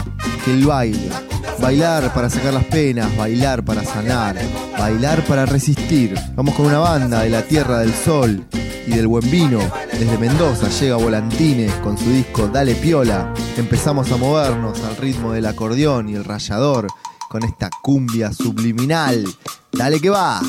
que 0.44 0.54
el 0.54 0.66
baile. 0.66 1.12
Bailar 1.60 2.12
para 2.16 2.32
sacar 2.32 2.56
las 2.56 2.64
penas, 2.64 3.16
bailar 3.16 3.64
para 3.64 3.86
sanar, 3.86 4.38
bailar 4.80 5.24
para 5.26 5.46
resistir. 5.46 6.16
Vamos 6.34 6.56
con 6.56 6.66
una 6.66 6.80
banda 6.80 7.22
de 7.22 7.30
la 7.30 7.44
Tierra 7.44 7.78
del 7.78 7.94
Sol 7.94 8.44
y 8.88 8.90
del 8.90 9.06
buen 9.06 9.30
vino. 9.30 9.60
Desde 9.94 10.18
Mendoza 10.18 10.68
llega 10.68 10.96
Volantines 10.96 11.72
con 11.76 11.96
su 11.96 12.10
disco 12.10 12.48
Dale 12.48 12.74
Piola. 12.74 13.32
Empezamos 13.56 14.12
a 14.12 14.18
movernos 14.18 14.84
al 14.84 14.98
ritmo 14.98 15.34
del 15.34 15.46
acordeón 15.46 16.10
y 16.10 16.16
el 16.16 16.26
rayador 16.26 16.88
con 17.30 17.44
esta 17.44 17.70
cumbia 17.84 18.34
subliminal. 18.34 19.24
Dale 19.72 20.02
que 20.02 20.10
va. 20.10 20.42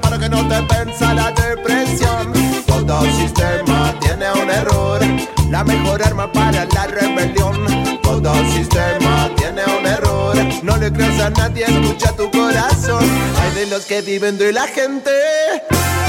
Para 0.00 0.18
que 0.18 0.28
no 0.28 0.46
te 0.48 0.62
pensa 0.62 1.14
la 1.14 1.32
depresión. 1.32 2.32
Todo 2.66 3.02
sistema 3.16 3.94
tiene 4.00 4.30
un 4.32 4.50
error, 4.50 5.00
la 5.50 5.64
mejor 5.64 6.02
arma 6.02 6.30
para 6.32 6.64
la 6.64 6.86
rebelión. 6.86 7.66
Todo 8.02 8.34
sistema 8.52 9.30
tiene 9.36 9.62
un 9.78 9.86
error, 9.86 10.36
no 10.62 10.76
le 10.76 10.92
creas 10.92 11.20
a 11.20 11.30
nadie, 11.30 11.64
escucha 11.64 12.12
tu 12.12 12.30
corazón. 12.30 13.04
Hay 13.40 13.54
de 13.54 13.66
los 13.66 13.84
que 13.84 14.00
viven 14.02 14.38
de 14.38 14.52
la 14.52 14.66
gente, 14.66 15.10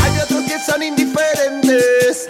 hay 0.03 0.19
otros 0.23 0.43
que 0.43 0.59
son 0.59 0.83
indiferentes. 0.83 2.25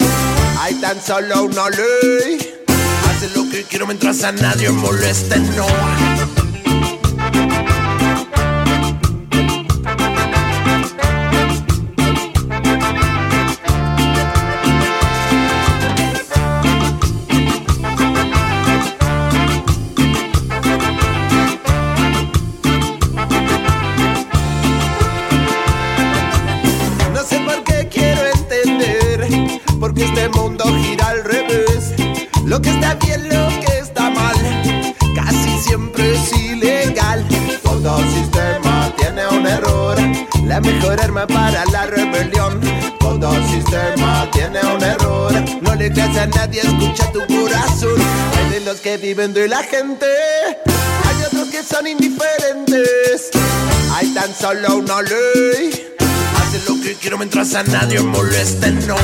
Hay 0.60 0.74
tan 0.74 1.00
solo 1.00 1.44
una 1.44 1.70
ley. 1.70 2.64
Hace 3.08 3.28
lo 3.34 3.48
que 3.50 3.64
quiero 3.64 3.86
mientras 3.86 4.22
a 4.24 4.32
nadie 4.32 4.70
moleste. 4.70 5.38
No 5.38 5.66
Lo 32.50 32.60
que 32.60 32.70
está 32.70 32.94
bien, 32.94 33.28
lo 33.28 33.48
que 33.60 33.78
está 33.78 34.10
mal, 34.10 34.34
casi 35.14 35.56
siempre 35.60 36.16
es 36.16 36.32
ilegal. 36.32 37.24
Todo 37.62 37.98
sistema 38.12 38.92
tiene 38.98 39.24
un 39.28 39.46
error, 39.46 39.96
la 40.46 40.60
mejor 40.60 41.00
arma 41.00 41.28
para 41.28 41.64
la 41.66 41.86
rebelión. 41.86 42.60
Todo 42.98 43.32
sistema 43.46 44.28
tiene 44.32 44.58
un 44.66 44.82
error, 44.82 45.32
no 45.62 45.76
le 45.76 45.92
creas 45.92 46.16
a 46.16 46.26
nadie, 46.26 46.62
escucha 46.62 47.12
tu 47.12 47.20
corazón. 47.28 48.02
Hay 48.36 48.50
de 48.50 48.60
los 48.64 48.80
que 48.80 48.96
viven 48.96 49.32
de 49.32 49.46
la 49.46 49.62
gente, 49.62 50.06
hay 50.66 51.22
otros 51.28 51.50
que 51.50 51.62
son 51.62 51.86
indiferentes. 51.86 53.30
Hay 53.94 54.12
tan 54.12 54.34
solo 54.34 54.78
una 54.78 55.02
ley. 55.02 55.94
Hace 56.34 56.68
lo 56.68 56.82
que 56.82 56.96
quiero 56.96 57.16
mientras 57.16 57.54
a 57.54 57.62
nadie 57.62 58.00
moleste, 58.00 58.72
no. 58.72 58.96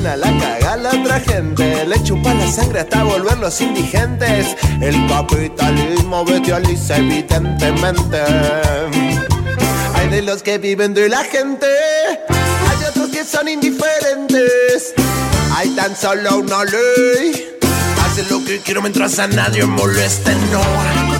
La 0.00 0.38
caga 0.38 0.76
la 0.76 0.90
otra 0.90 1.20
gente. 1.20 1.86
Le 1.86 2.02
chupa 2.02 2.34
la 2.34 2.50
sangre 2.50 2.80
hasta 2.80 3.04
volverlos 3.04 3.60
indigentes. 3.60 4.56
El 4.80 5.08
capitalismo 5.08 6.24
bestializa 6.24 6.96
evidentemente. 6.96 8.22
Hay 9.94 10.08
de 10.08 10.22
los 10.22 10.42
que 10.42 10.58
viven 10.58 10.94
de 10.94 11.08
la 11.08 11.24
gente 11.24 11.66
Hay 12.28 12.84
otros 12.88 13.08
que 13.10 13.24
son 13.24 13.48
indiferentes. 13.48 14.94
Hay 15.56 15.70
tan 15.70 15.96
solo 15.96 16.38
una 16.38 16.64
ley. 16.64 17.58
Hace 18.04 18.24
lo 18.30 18.44
que 18.44 18.60
quiero 18.60 18.80
mientras 18.82 19.18
a 19.18 19.26
nadie 19.26 19.64
moleste, 19.64 20.34
no. 20.52 21.17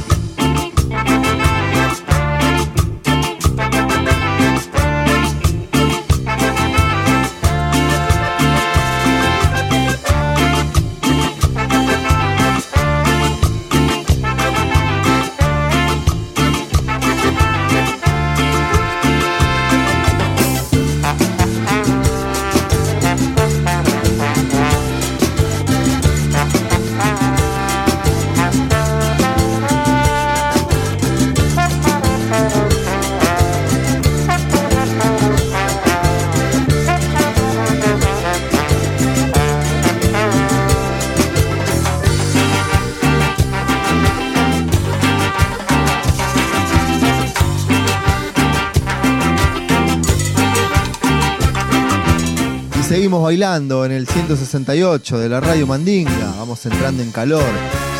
Bailando 53.22 53.84
en 53.84 53.92
el 53.92 54.06
168 54.06 55.18
de 55.18 55.28
la 55.28 55.40
radio 55.40 55.66
Mandinga. 55.66 56.34
Vamos 56.36 56.64
entrando 56.66 57.02
en 57.02 57.10
calor. 57.10 57.44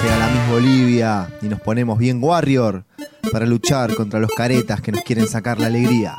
Llega 0.02 0.18
la 0.18 0.28
Miss 0.28 0.50
Bolivia 0.50 1.28
y 1.42 1.46
nos 1.46 1.60
ponemos 1.60 1.98
bien 1.98 2.22
warrior 2.22 2.84
para 3.32 3.46
luchar 3.46 3.94
contra 3.94 4.20
los 4.20 4.30
caretas 4.30 4.80
que 4.80 4.92
nos 4.92 5.02
quieren 5.02 5.26
sacar 5.26 5.58
la 5.58 5.66
alegría. 5.66 6.18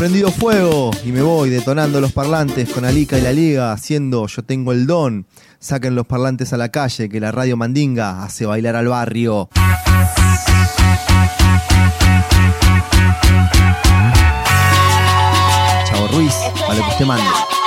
prendido 0.00 0.30
fuego 0.30 0.90
y 1.04 1.12
me 1.12 1.20
voy 1.20 1.50
detonando 1.50 2.00
los 2.00 2.12
parlantes 2.12 2.70
con 2.70 2.86
Alica 2.86 3.18
y 3.18 3.20
la 3.20 3.34
Liga, 3.34 3.70
haciendo 3.70 4.26
Yo 4.28 4.42
tengo 4.42 4.72
el 4.72 4.86
don. 4.86 5.26
Saquen 5.58 5.94
los 5.94 6.06
parlantes 6.06 6.54
a 6.54 6.56
la 6.56 6.70
calle 6.70 7.10
que 7.10 7.20
la 7.20 7.30
radio 7.32 7.58
Mandinga 7.58 8.24
hace 8.24 8.46
bailar 8.46 8.76
al 8.76 8.88
barrio. 8.88 9.50
Chavo 15.84 16.08
Ruiz, 16.08 16.34
vale 16.66 16.80
pues 16.80 16.80
que 16.80 16.90
usted 16.92 17.04
mande. 17.04 17.59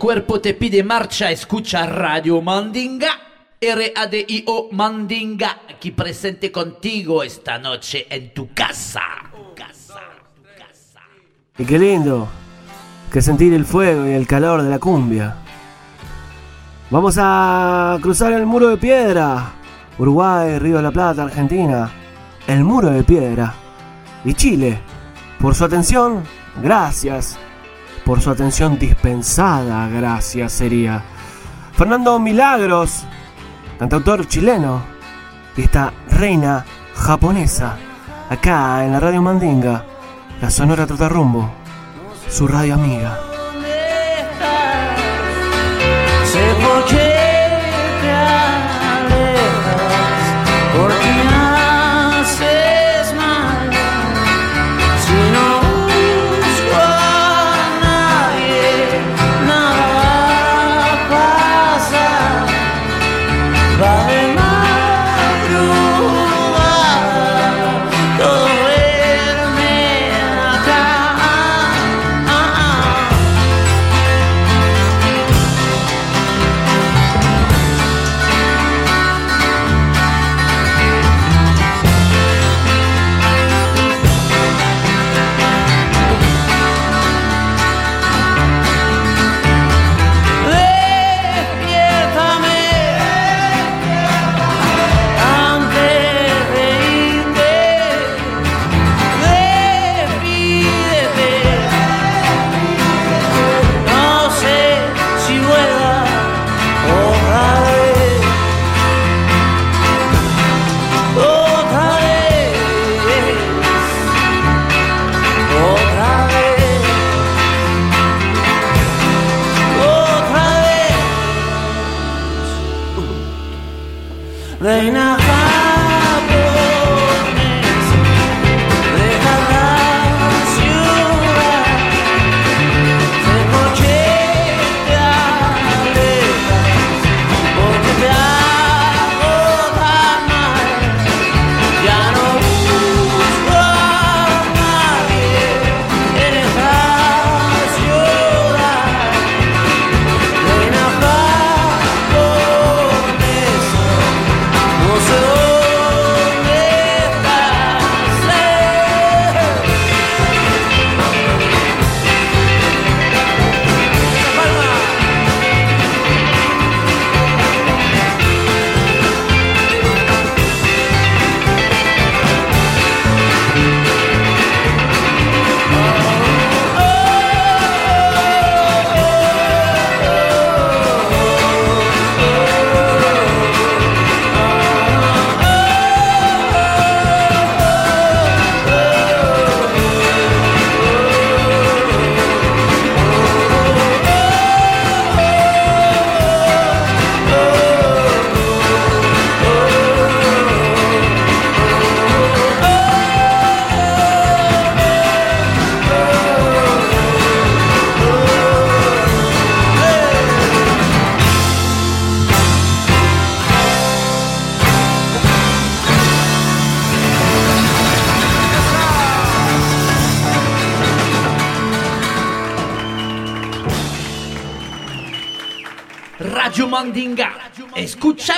Cuerpo 0.00 0.40
te 0.40 0.54
pide 0.54 0.82
marcha, 0.82 1.30
escucha 1.30 1.86
Radio 1.86 2.40
Mandinga. 2.40 3.10
R-A-D-I-O 3.60 4.70
Mandinga, 4.72 5.60
aquí 5.68 5.90
presente 5.90 6.50
contigo 6.50 7.22
esta 7.22 7.58
noche 7.58 8.06
en 8.08 8.32
tu 8.32 8.54
casa. 8.54 9.02
Y 11.58 11.64
qué 11.66 11.78
lindo 11.78 12.26
que 13.12 13.20
sentir 13.20 13.52
el 13.52 13.66
fuego 13.66 14.06
y 14.06 14.12
el 14.12 14.26
calor 14.26 14.62
de 14.62 14.70
la 14.70 14.78
cumbia. 14.78 15.36
Vamos 16.88 17.16
a 17.18 17.98
cruzar 18.00 18.32
el 18.32 18.46
muro 18.46 18.68
de 18.68 18.78
piedra. 18.78 19.52
Uruguay, 19.98 20.58
Río 20.58 20.78
de 20.78 20.82
la 20.82 20.92
Plata, 20.92 21.24
Argentina. 21.24 21.90
El 22.46 22.64
muro 22.64 22.88
de 22.88 23.04
piedra. 23.04 23.52
Y 24.24 24.32
Chile. 24.32 24.80
Por 25.38 25.54
su 25.54 25.64
atención, 25.64 26.22
gracias. 26.62 27.38
Por 28.10 28.20
su 28.20 28.30
atención 28.30 28.76
dispensada, 28.76 29.86
gracias 29.86 30.50
sería. 30.50 31.00
Fernando 31.74 32.18
Milagros, 32.18 33.04
cantautor 33.78 34.26
chileno. 34.26 34.82
Y 35.56 35.62
esta 35.62 35.92
reina 36.08 36.64
japonesa. 36.96 37.76
Acá 38.28 38.84
en 38.84 38.90
la 38.90 38.98
radio 38.98 39.22
Mandinga. 39.22 39.84
La 40.42 40.50
Sonora 40.50 40.88
Trotarrumbo. 40.88 41.52
Su 42.28 42.48
radio 42.48 42.74
amiga. 42.74 43.29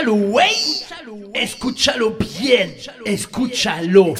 Escúchalo, 0.03 0.15
güey. 0.15 0.53
Escúchalo 1.35 2.17
bien. 2.19 2.75
Escúchalo. 3.05 4.15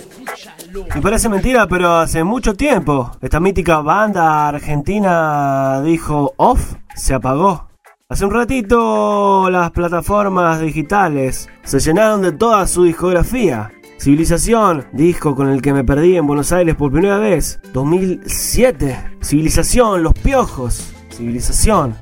Me 0.95 1.03
parece 1.03 1.29
mentira, 1.29 1.67
pero 1.67 1.97
hace 1.97 2.23
mucho 2.23 2.55
tiempo 2.55 3.11
esta 3.21 3.41
mítica 3.41 3.81
banda 3.81 4.49
argentina 4.49 5.83
dijo 5.83 6.35
off, 6.37 6.75
se 6.95 7.15
apagó. 7.15 7.69
Hace 8.09 8.25
un 8.25 8.31
ratito 8.31 9.51
las 9.51 9.73
plataformas 9.73 10.61
digitales 10.61 11.49
se 11.65 11.81
llenaron 11.81 12.23
de 12.23 12.33
toda 12.33 12.67
su 12.69 12.85
discografía. 12.85 13.73
Civilización, 13.99 14.87
disco 14.93 15.35
con 15.35 15.49
el 15.49 15.61
que 15.63 15.73
me 15.73 15.83
perdí 15.83 16.17
en 16.17 16.27
Buenos 16.29 16.53
Aires 16.53 16.77
por 16.77 16.93
primera 16.93 17.19
vez, 17.19 17.61
2007. 17.73 19.17
Civilización, 19.21 20.03
Los 20.05 20.15
Piojos. 20.15 20.93
Civilización, 21.11 21.97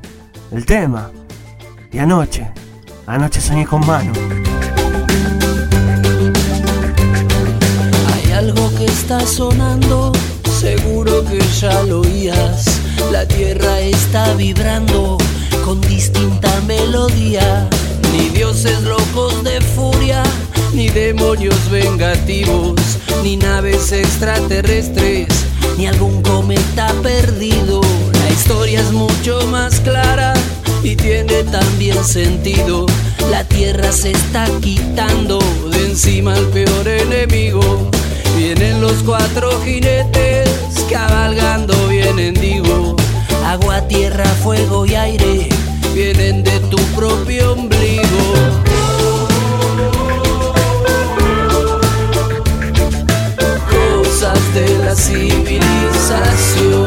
el 0.53 0.67
tema. 0.67 1.11
Y 1.93 1.99
anoche, 1.99 2.53
anoche 3.11 3.41
soñé 3.41 3.67
con 3.67 3.85
mano. 3.87 4.13
Hay 8.15 8.33
algo 8.33 8.73
que 8.77 8.85
está 8.85 9.27
sonando, 9.27 10.13
seguro 10.61 11.25
que 11.25 11.41
ya 11.61 11.83
lo 11.83 12.03
oías. 12.03 12.65
La 13.11 13.27
tierra 13.27 13.81
está 13.81 14.35
vibrando 14.35 15.19
con 15.65 15.81
distinta 15.81 16.49
melodía. 16.67 17.69
Ni 18.13 18.29
dioses 18.29 18.81
locos 18.83 19.43
de 19.43 19.61
furia, 19.61 20.23
ni 20.73 20.89
demonios 20.89 21.69
vengativos, 21.71 22.81
ni 23.23 23.37
naves 23.37 23.93
extraterrestres, 23.93 25.29
ni 25.77 25.87
algún 25.89 26.23
cometa 26.23 26.93
perdido. 27.03 27.81
La 28.13 28.31
historia 28.31 28.81
es 28.81 28.93
mucho 28.93 29.47
más 29.49 29.81
clara 29.81 30.35
y 30.83 30.97
tiene 30.97 31.45
también 31.45 32.03
sentido. 32.05 32.87
La 33.31 33.45
tierra 33.45 33.93
se 33.93 34.13
está 34.13 34.47
quitando 34.61 35.39
de 35.71 35.87
encima 35.91 36.35
al 36.35 36.47
peor 36.47 36.89
enemigo. 36.89 37.91
Vienen 38.37 38.81
los 38.81 39.03
cuatro 39.03 39.61
jinetes 39.63 40.49
cabalgando 40.91 41.75
bien 41.89 42.19
en 42.19 42.35
digo. 42.35 42.97
agua, 43.45 43.87
tierra, 43.89 44.25
fuego 44.43 44.87
y 44.87 44.95
aire 44.95 45.49
vienen 45.95 46.43
de 46.43 46.59
tu 46.71 46.79
propio 46.97 47.53
ombligo. 47.53 48.03
Cosas 53.71 54.55
de 54.55 54.79
la 54.85 54.95
civilización. 54.95 56.80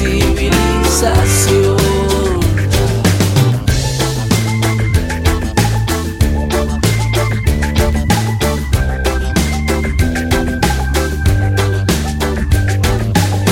Civilización. 0.00 1.76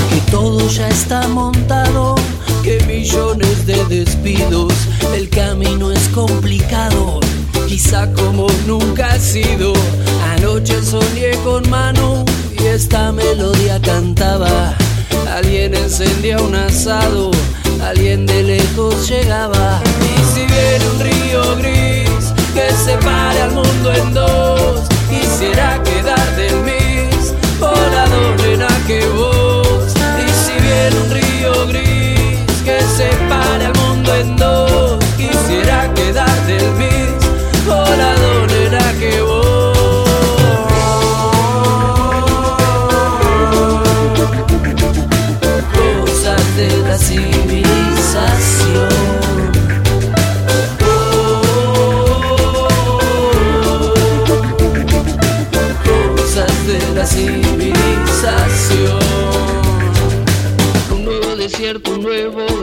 que 0.09 0.19
todo 0.31 0.67
ya 0.69 0.89
está 0.89 1.27
montado, 1.27 2.15
que 2.63 2.79
millones 2.87 3.65
de 3.67 3.85
despidos, 3.85 4.73
el 5.13 5.29
camino 5.29 5.91
es 5.91 6.07
complicado, 6.09 7.19
quizá 7.67 8.11
como 8.13 8.47
nunca 8.65 9.13
ha 9.13 9.19
sido. 9.19 9.73
Anoche 10.35 10.81
soñé 10.81 11.31
con 11.43 11.69
Manu 11.69 12.25
y 12.59 12.65
esta 12.65 13.11
melodía 13.11 13.79
cantaba. 13.81 14.75
Alguien 15.39 15.73
encendía 15.73 16.37
un 16.37 16.53
asado, 16.53 17.31
alguien 17.81 18.25
de 18.25 18.43
lejos 18.43 19.07
llegaba. 19.07 19.81
Y 20.01 20.33
si 20.33 20.45
viene 20.45 20.85
un 20.93 20.99
río 20.99 21.55
gris 21.55 22.33
que 22.53 22.69
separe 22.75 23.43
al 23.43 23.51
mundo 23.51 23.93
en 23.93 24.13
dos, 24.13 24.81
quisiera 25.09 25.81
quedar 25.81 26.35
del 26.35 26.57
mis, 26.63 27.33
volador 27.57 28.35
nena 28.41 28.67
que 28.85 29.07
vos. 29.07 29.93
Y 30.19 30.29
si 30.43 30.59
viene 30.61 30.97
un 31.05 31.09
río 31.09 31.67
gris 31.67 32.61
que 32.65 32.81
separe 32.97 33.67
al 33.67 33.75
mundo 33.75 34.13
en 34.13 34.35
dos, 34.35 34.68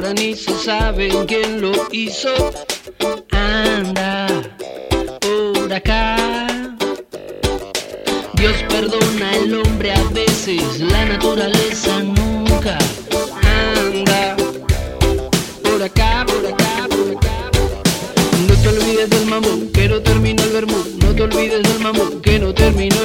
nuevo 0.06 0.14
granizo, 0.14 0.58
¿saben 0.58 1.26
quién 1.26 1.60
lo 1.60 1.72
hizo? 1.90 2.52
Anda 3.30 4.26
por 5.20 5.72
acá. 5.72 6.16
Dios 8.34 8.54
perdona 8.68 9.30
al 9.32 9.54
hombre 9.54 9.92
a 9.92 10.02
veces, 10.10 10.80
la 10.80 11.06
naturaleza 11.06 12.02
nunca. 12.02 12.78
Anda 13.42 14.36
por 15.62 15.82
acá, 15.82 16.26
por 16.26 16.46
acá, 16.46 16.88
por 16.88 17.16
acá. 17.16 17.50
No 18.46 18.54
te 18.54 18.68
olvides 18.68 19.10
del 19.10 19.26
mamón, 19.26 19.70
que 19.72 19.88
no 19.88 20.00
terminó 20.02 20.42
el 20.44 20.50
vermú. 20.50 20.76
No 21.02 21.14
te 21.14 21.22
olvides 21.22 21.62
del 21.62 21.80
mamón, 21.80 22.20
que 22.20 22.38
no 22.38 22.54
terminó 22.54 22.95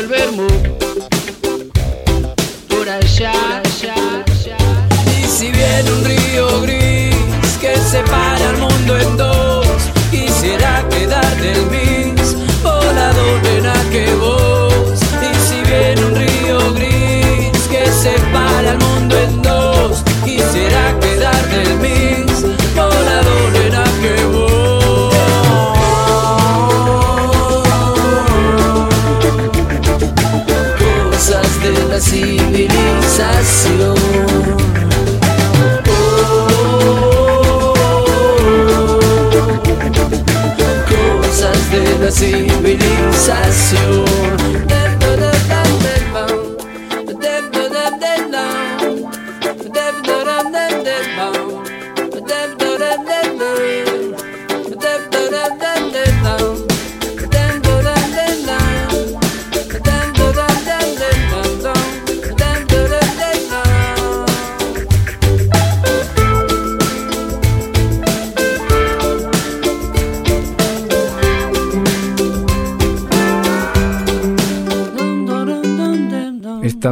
civilización. 42.12 44.21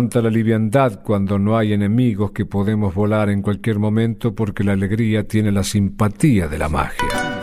Es 0.10 0.14
tanta 0.14 0.28
la 0.28 0.34
liviandad 0.36 1.03
cuando 1.03 1.38
no 1.38 1.55
hay 1.55 1.72
enemigos 1.72 2.32
que 2.32 2.43
podemos 2.43 2.95
volar 2.95 3.30
en 3.30 3.43
cualquier 3.43 3.78
momento 3.78 4.34
porque 4.34 4.64
la 4.64 4.72
alegría 4.72 5.28
tiene 5.28 5.51
la 5.51 5.64
simpatía 5.64 6.47
de 6.47 6.57
la 6.57 6.68
magia. 6.68 7.41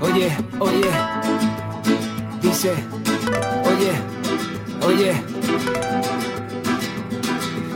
Oye, 0.00 0.30
oye, 0.58 0.88
dice, 2.40 2.72
oye, 3.66 3.92
oye. 4.86 5.12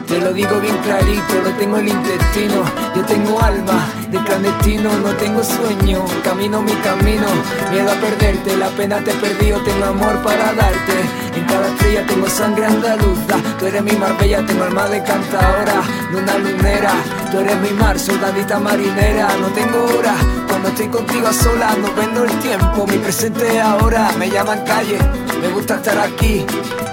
Te 0.09 0.21
lo 0.21 0.33
digo 0.33 0.59
bien 0.59 0.77
clarito, 0.83 1.35
no 1.45 1.51
tengo 1.59 1.77
el 1.77 1.89
intestino, 1.89 2.65
yo 2.97 3.05
tengo 3.05 3.39
alma 3.43 3.87
de 4.11 4.19
clandestino, 4.67 4.99
no 4.99 5.17
tengo 5.17 5.43
sueño, 5.45 6.05
camino 6.25 6.63
mi 6.63 6.73
camino, 6.73 7.27
miedo 7.71 7.91
a 7.91 7.95
perderte, 7.95 8.57
la 8.57 8.69
pena 8.71 8.99
te 9.03 9.13
he 9.13 9.15
perdido, 9.15 9.61
tengo 9.63 9.85
amor 9.87 10.23
para 10.23 10.53
darte, 10.55 11.01
en 11.35 11.45
cada 11.47 11.69
estrella 11.69 12.07
tengo 12.07 12.29
sangre 12.29 12.67
andaluza, 12.67 13.37
tú 13.59 13.67
eres 13.67 13.83
mi 13.83 13.93
marbella, 13.93 14.45
tengo 14.45 14.65
alma 14.65 14.89
de 14.89 15.03
cantadora, 15.03 15.83
luna 16.11 16.39
lunera, 16.39 16.93
tú 17.31 17.39
eres 17.39 17.57
mi 17.61 17.71
mar, 17.71 17.99
soldadita 17.99 18.59
marinera, 18.59 19.29
no 19.41 19.49
tengo 19.49 19.85
hora, 19.97 20.15
cuando 20.49 20.69
estoy 20.69 20.89
contigo 20.89 21.29
a 21.29 21.33
solas, 21.33 21.79
no 21.79 21.93
vendo 21.95 22.25
el 22.25 22.39
tiempo, 22.41 22.87
mi 22.87 22.99
presente 22.99 23.47
es 23.47 23.63
ahora, 23.63 24.11
me 24.19 24.31
llaman 24.31 24.65
calle, 24.65 24.99
me 25.41 25.49
gusta 25.49 25.77
estar 25.77 25.99
aquí, 25.99 26.45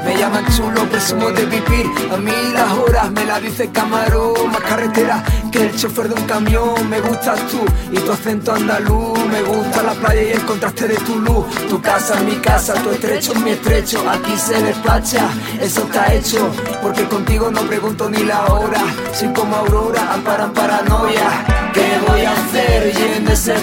me 0.04 0.18
llaman 0.18 0.46
chulo, 0.56 0.84
presumo 0.90 1.32
de 1.32 1.46
vivir, 1.46 1.86
a 2.12 2.18
mí 2.18 2.32
las 2.54 2.72
horas 2.74 3.12
me 3.12 3.26
las 3.26 3.42
dice 3.42 3.70
Camarón, 3.72 4.52
más 4.52 4.62
carretera 4.62 5.24
que 5.52 5.68
el 5.68 5.76
chofer 5.76 6.10
de 6.10 6.16
un 6.16 6.28
camión, 6.28 6.90
me 6.90 7.00
gustas 7.00 7.40
tú 7.48 7.60
y 7.92 7.98
tu 7.98 8.12
acento 8.12 8.54
andaluz, 8.54 9.18
me 9.26 9.42
gusta 9.44 9.84
la 9.84 9.94
playa 9.94 10.24
y 10.24 10.32
el 10.32 10.46
contraste 10.46 10.88
de 10.88 10.96
tu 10.96 11.20
luz, 11.20 11.46
tu 11.70 11.82
casa 11.82 12.16
es 12.16 12.24
mi 12.24 12.36
casa, 12.38 12.74
tu 12.76 12.90
estrecho 12.92 13.34
es 13.34 13.40
mi 13.42 13.52
estrecho, 13.52 14.04
aquí 14.10 14.36
se 14.38 14.62
despacha, 14.62 15.30
eso 15.62 15.82
está 15.84 16.14
hecho, 16.14 16.52
porque 16.82 17.06
contigo 17.08 17.50
no 17.52 17.62
pregunto 17.62 18.10
ni 18.10 18.24
la 18.24 18.46
hora, 18.46 18.82
soy 19.14 19.30
como 19.30 19.56
Aurora, 19.56 20.14
amparan 20.14 20.54
paranoia, 20.54 21.46
¿qué 21.74 22.00
voy 22.08 22.22
a 22.22 22.32
hacer? 22.32 22.94
Y 22.98 23.18
en 23.18 23.28
ese 23.28 23.54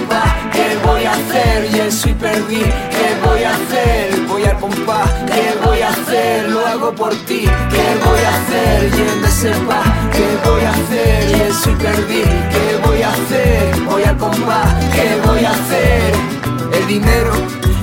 ¿qué 0.53 0.79
voy 0.87 1.05
a 1.05 1.13
hacer? 1.13 1.71
Y 1.73 1.81
en 1.81 1.93
soy 1.93 2.15
¿qué 2.15 3.27
voy 3.27 3.43
a 3.45 3.55
hacer? 3.55 4.21
Voy 4.29 4.45
al 4.45 4.57
pompa, 4.59 5.05
¿qué 5.27 5.59
voy 5.65 5.81
a 5.81 5.89
hacer? 5.89 6.30
Lo 6.49 6.67
hago 6.67 6.93
por 6.95 7.15
ti, 7.27 7.41
¿qué 7.71 7.87
voy 8.05 8.21
a 8.21 8.35
hacer? 8.37 8.91
Y 8.97 9.01
en 9.03 9.25
ese 9.25 9.51
bar, 9.67 10.11
¿qué 10.13 10.49
voy 10.49 10.63
a 10.63 10.71
hacer? 10.71 11.31
Y 11.31 11.41
en 11.41 11.55
soy 11.55 11.75
perdí, 11.75 12.23
¿qué 12.23 12.81
voy 12.87 13.03
a 13.03 13.11
hacer? 13.11 13.81
Voy 13.85 14.03
al 14.05 14.17
pompa, 14.17 14.63
¿qué 14.95 15.21
voy 15.27 15.45
a 15.45 15.51
hacer? 15.51 16.15
El 16.73 16.87
dinero 16.87 17.33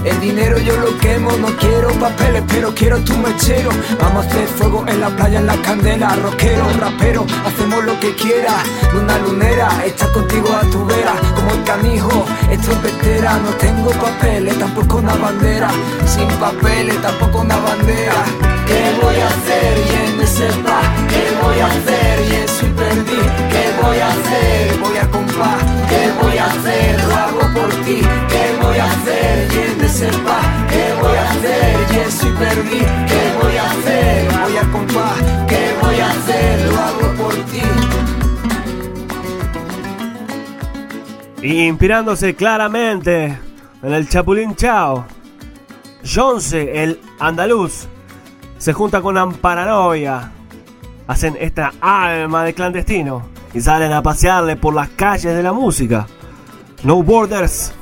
El 0.03 0.19
dinero 0.19 0.57
yo 0.59 0.77
lo 0.77 0.97
quemo, 0.99 1.31
no 1.37 1.47
quiero 1.57 1.89
papeles, 1.99 2.43
pero 2.47 2.73
quiero 2.73 2.99
tu 3.03 3.17
mechero. 3.17 3.69
Vamos 4.01 4.25
a 4.25 4.29
hacer 4.29 4.47
fuego 4.47 4.85
en 4.87 5.01
la 5.01 5.09
playa, 5.09 5.39
en 5.39 5.47
la 5.47 5.57
candela. 5.61 6.15
Rockero, 6.15 6.65
rapero, 6.79 7.25
hacemos 7.45 7.83
lo 7.83 7.99
que 7.99 8.15
quiera. 8.15 8.53
Luna 8.93 9.17
lunera, 9.19 9.69
estar 9.85 10.11
contigo 10.11 10.49
a 10.53 10.61
tu 10.69 10.85
vera. 10.85 11.13
Como 11.35 11.51
el 11.51 11.63
canijo, 11.63 12.25
es 12.51 12.61
trompetera. 12.61 13.37
No 13.39 13.49
tengo 13.51 13.91
papeles, 13.91 14.57
tampoco 14.57 14.97
una 14.97 15.15
bandera. 15.15 15.69
Sin 16.05 16.27
papeles, 16.39 17.01
tampoco 17.01 17.39
una 17.41 17.57
bandera. 17.57 18.23
¿Qué 18.67 18.95
voy 19.01 19.15
a 19.15 19.27
hacer? 19.27 19.77
Y 19.77 20.17
me 20.17 20.27
sepa. 20.27 20.81
¿Qué 21.09 21.23
voy 21.41 21.59
a 21.59 21.67
hacer? 21.67 22.25
Y 22.29 22.35
eso 22.43 22.65
y 22.65 22.69
perdí. 22.69 23.21
¿Qué 23.51 23.63
voy 23.81 23.99
a 23.99 24.07
hacer? 24.07 24.77
Voy 24.79 24.97
a 24.97 25.07
comprar. 25.09 25.59
¿Qué 25.89 26.11
voy 26.21 26.37
a 26.37 26.45
hacer? 26.45 27.03
Lo 27.07 27.15
hago 27.15 27.53
por 27.53 27.69
ti. 27.85 28.01
¿Qué 28.29 28.36
voy 28.78 28.86
a 28.86 28.91
hacer? 28.91 29.47
Y 29.51 29.82
me 29.82 29.89
sepa. 29.89 30.67
¿Qué 30.69 30.93
voy 31.01 31.15
a 31.15 31.32
hacer? 31.32 31.75
Y 31.91 31.99
eso 31.99 32.28
y 32.28 32.32
perdí. 32.34 32.80
¿Qué 32.80 33.34
voy 33.41 33.57
a 33.57 33.71
hacer? 33.71 34.32
Voy 34.32 34.57
a 34.57 34.71
comprar. 34.71 35.47
¿Qué 35.47 35.75
voy 35.82 35.99
a 35.99 36.09
hacer? 36.11 36.71
Lo 36.71 36.78
hago 36.78 37.23
por 37.23 37.34
ti. 37.34 37.61
Inspirándose 41.47 42.36
claramente 42.36 43.39
en 43.82 43.93
el 43.93 44.07
Chapulín 44.09 44.55
Chao. 44.55 45.05
Jonce, 46.03 46.84
el 46.84 47.01
andaluz, 47.19 47.88
se 48.57 48.73
junta 48.73 49.01
con 49.01 49.17
Amparanoia. 49.17 50.32
Hacen 51.07 51.36
esta 51.39 51.73
alma 51.82 52.43
de 52.43 52.53
clandestino 52.53 53.30
y 53.53 53.61
salen 53.61 53.91
a 53.93 54.03
pasearle 54.03 54.55
por 54.55 54.73
las 54.73 54.89
calles 54.89 55.36
de 55.36 55.43
la 55.43 55.53
música. 55.53 56.05
No 56.84 57.01
borders. 57.01 57.73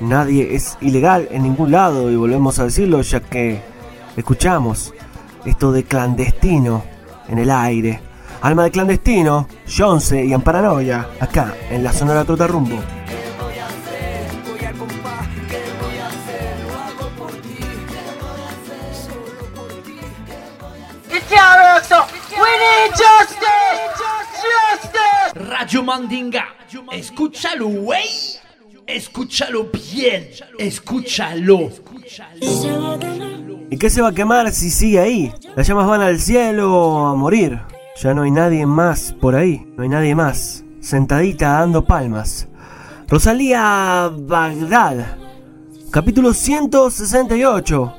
Nadie 0.00 0.54
es 0.54 0.76
ilegal 0.80 1.28
en 1.30 1.42
ningún 1.42 1.70
lado 1.70 2.10
y 2.10 2.16
volvemos 2.16 2.58
a 2.58 2.64
decirlo 2.64 3.00
ya 3.00 3.20
que 3.20 3.62
escuchamos 4.16 4.92
esto 5.44 5.72
de 5.72 5.84
clandestino 5.84 6.84
en 7.28 7.38
el 7.38 7.50
aire. 7.50 8.00
Alma 8.42 8.64
de 8.64 8.70
clandestino, 8.70 9.48
Jonce 9.66 10.24
y 10.24 10.32
Amparanoia, 10.32 11.08
acá 11.18 11.54
en 11.70 11.82
la 11.82 11.92
Sonora 11.92 12.24
Trota 12.24 12.46
Rumbo. 12.46 12.76
Radio 25.34 25.82
Mandinga, 25.82 26.54
escúchalo, 26.92 27.66
güey. 27.66 28.25
Escúchalo 28.86 29.66
bien, 29.72 30.28
escúchalo. 30.58 31.70
¿Y 33.68 33.78
qué 33.78 33.90
se 33.90 34.00
va 34.00 34.08
a 34.08 34.14
quemar 34.14 34.52
si 34.52 34.70
sigue 34.70 35.00
ahí? 35.00 35.32
Las 35.56 35.66
llamas 35.66 35.88
van 35.88 36.02
al 36.02 36.20
cielo 36.20 37.04
a 37.04 37.16
morir. 37.16 37.60
Ya 38.00 38.14
no 38.14 38.22
hay 38.22 38.30
nadie 38.30 38.64
más 38.64 39.12
por 39.12 39.34
ahí. 39.34 39.66
No 39.76 39.82
hay 39.82 39.88
nadie 39.88 40.14
más. 40.14 40.64
Sentadita 40.80 41.58
dando 41.58 41.84
palmas. 41.84 42.46
Rosalía 43.08 44.08
Bagdad. 44.16 45.16
Capítulo 45.90 46.32
168. 46.32 47.94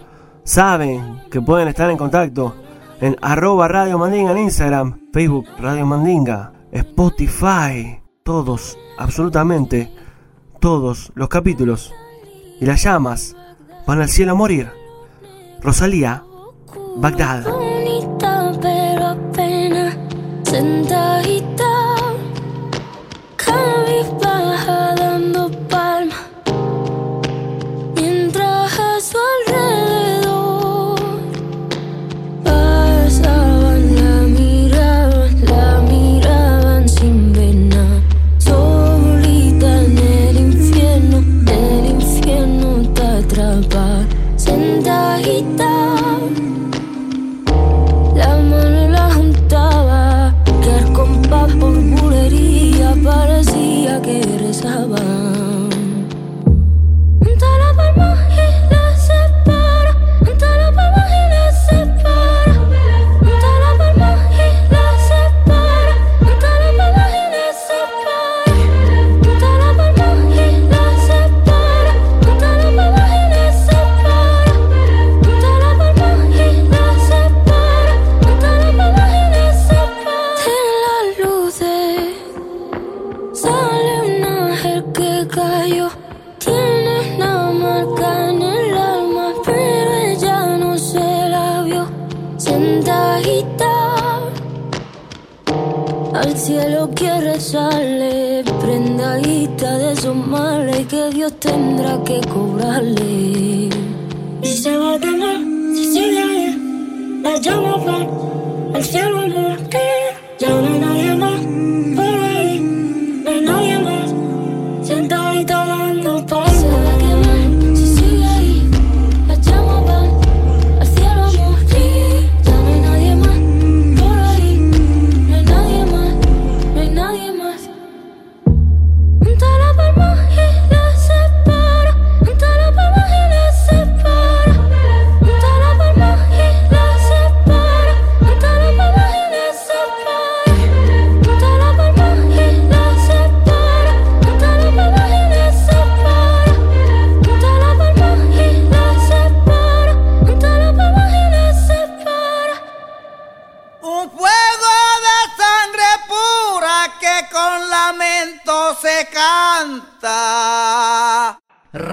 Saben 0.45 1.21
que 1.29 1.41
pueden 1.41 1.67
estar 1.67 1.91
en 1.91 1.97
contacto 1.97 2.55
en 3.01 3.17
arroba 3.21 3.67
Radio 3.67 3.97
Mandinga 3.97 4.31
en 4.31 4.37
Instagram, 4.37 5.01
Facebook 5.11 5.47
Radio 5.59 5.85
Mandinga, 5.85 6.53
Spotify. 6.71 8.01
Todos, 8.23 8.77
absolutamente 8.97 10.06
todos 10.59 11.11
los 11.15 11.29
capítulos. 11.29 11.93
Y 12.59 12.65
las 12.65 12.83
llamas 12.83 13.35
van 13.85 14.01
al 14.01 14.09
cielo 14.09 14.33
a 14.33 14.35
morir. 14.35 14.69
Rosalía, 15.61 16.23
Bagdad. 16.97 17.45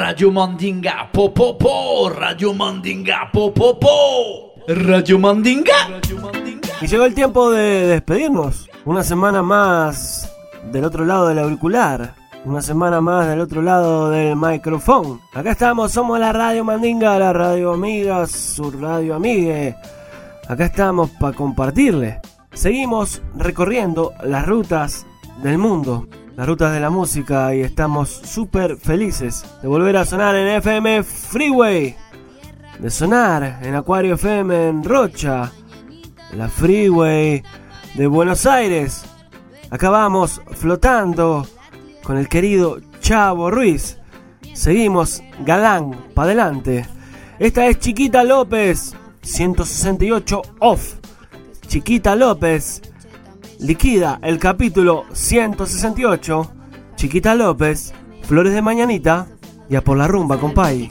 Radio 0.05 0.31
Mandinga, 0.31 1.09
po 1.11 1.33
po 1.33 1.57
Radio 2.11 2.53
Mandinga, 2.53 3.31
po 3.33 3.55
po 3.55 3.79
po, 3.81 4.53
Radio 4.69 5.19
Mandinga. 5.19 5.99
Y 6.83 6.87
llegó 6.87 7.07
el 7.07 7.15
tiempo 7.15 7.51
de 7.51 7.87
despedirnos. 7.87 8.69
Una 8.85 9.03
semana 9.03 9.43
más 9.43 10.31
del 10.71 10.85
otro 10.85 11.07
lado 11.07 11.29
del 11.29 11.39
auricular. 11.39 12.17
Una 12.45 12.61
semana 12.61 13.01
más 13.01 13.29
del 13.29 13.41
otro 13.41 13.63
lado 13.63 14.11
del 14.11 14.37
micrófono. 14.37 15.21
Acá 15.33 15.53
estamos, 15.53 15.93
somos 15.93 16.21
la 16.21 16.35
Radio 16.35 16.65
Mandinga, 16.65 17.19
la 17.19 17.33
Radio 17.33 17.73
Amiga, 17.73 18.27
su 18.27 18.71
Radio 18.73 19.15
Amigue. 19.15 19.75
Acá 20.47 20.67
estamos 20.67 21.13
para 21.13 21.35
compartirle. 21.35 22.21
Seguimos 22.53 23.23
recorriendo 23.37 24.13
las 24.23 24.45
rutas 24.45 25.07
del 25.43 25.57
mundo 25.57 26.07
las 26.37 26.47
rutas 26.49 26.73
de 26.73 26.81
la 26.81 26.91
música 26.91 27.55
y 27.55 27.61
estamos 27.61 28.09
súper 28.09 28.77
felices 28.77 29.45
de 29.63 29.69
volver 29.69 29.97
a 29.97 30.05
sonar 30.05 30.35
en 30.35 30.49
FM 30.49 31.05
Freeway, 31.05 31.97
de 32.79 32.91
sonar 32.91 33.61
en 33.63 33.75
Acuario 33.75 34.15
FM 34.15 34.69
en 34.69 34.85
Rocha, 34.85 35.53
la 36.33 36.49
Freeway 36.49 37.43
de 37.95 38.07
Buenos 38.09 38.47
Aires. 38.47 39.05
Acabamos 39.71 40.43
flotando 40.53 41.47
con 42.03 42.17
el 42.19 42.29
querido 42.29 42.79
Chavo 43.01 43.51
Ruiz. 43.51 43.99
Seguimos 44.55 45.23
galán 45.45 45.93
para 46.15 46.27
adelante. 46.27 46.87
Esta 47.39 47.67
es 47.67 47.79
Chiquita 47.79 48.25
López, 48.25 48.95
168 49.23 50.43
off. 50.59 50.95
Chiquita 51.69 52.17
López 52.17 52.83
liquida 53.65 54.19
el 54.23 54.39
capítulo 54.39 55.07
168, 55.15 56.53
Chiquita 56.97 57.35
López, 57.35 57.95
Flores 58.23 58.53
de 58.53 58.61
Mañanita 58.61 59.27
y 59.71 59.77
a 59.77 59.83
por 59.83 59.97
la 59.97 60.07
rumba, 60.07 60.39
compay. 60.39 60.91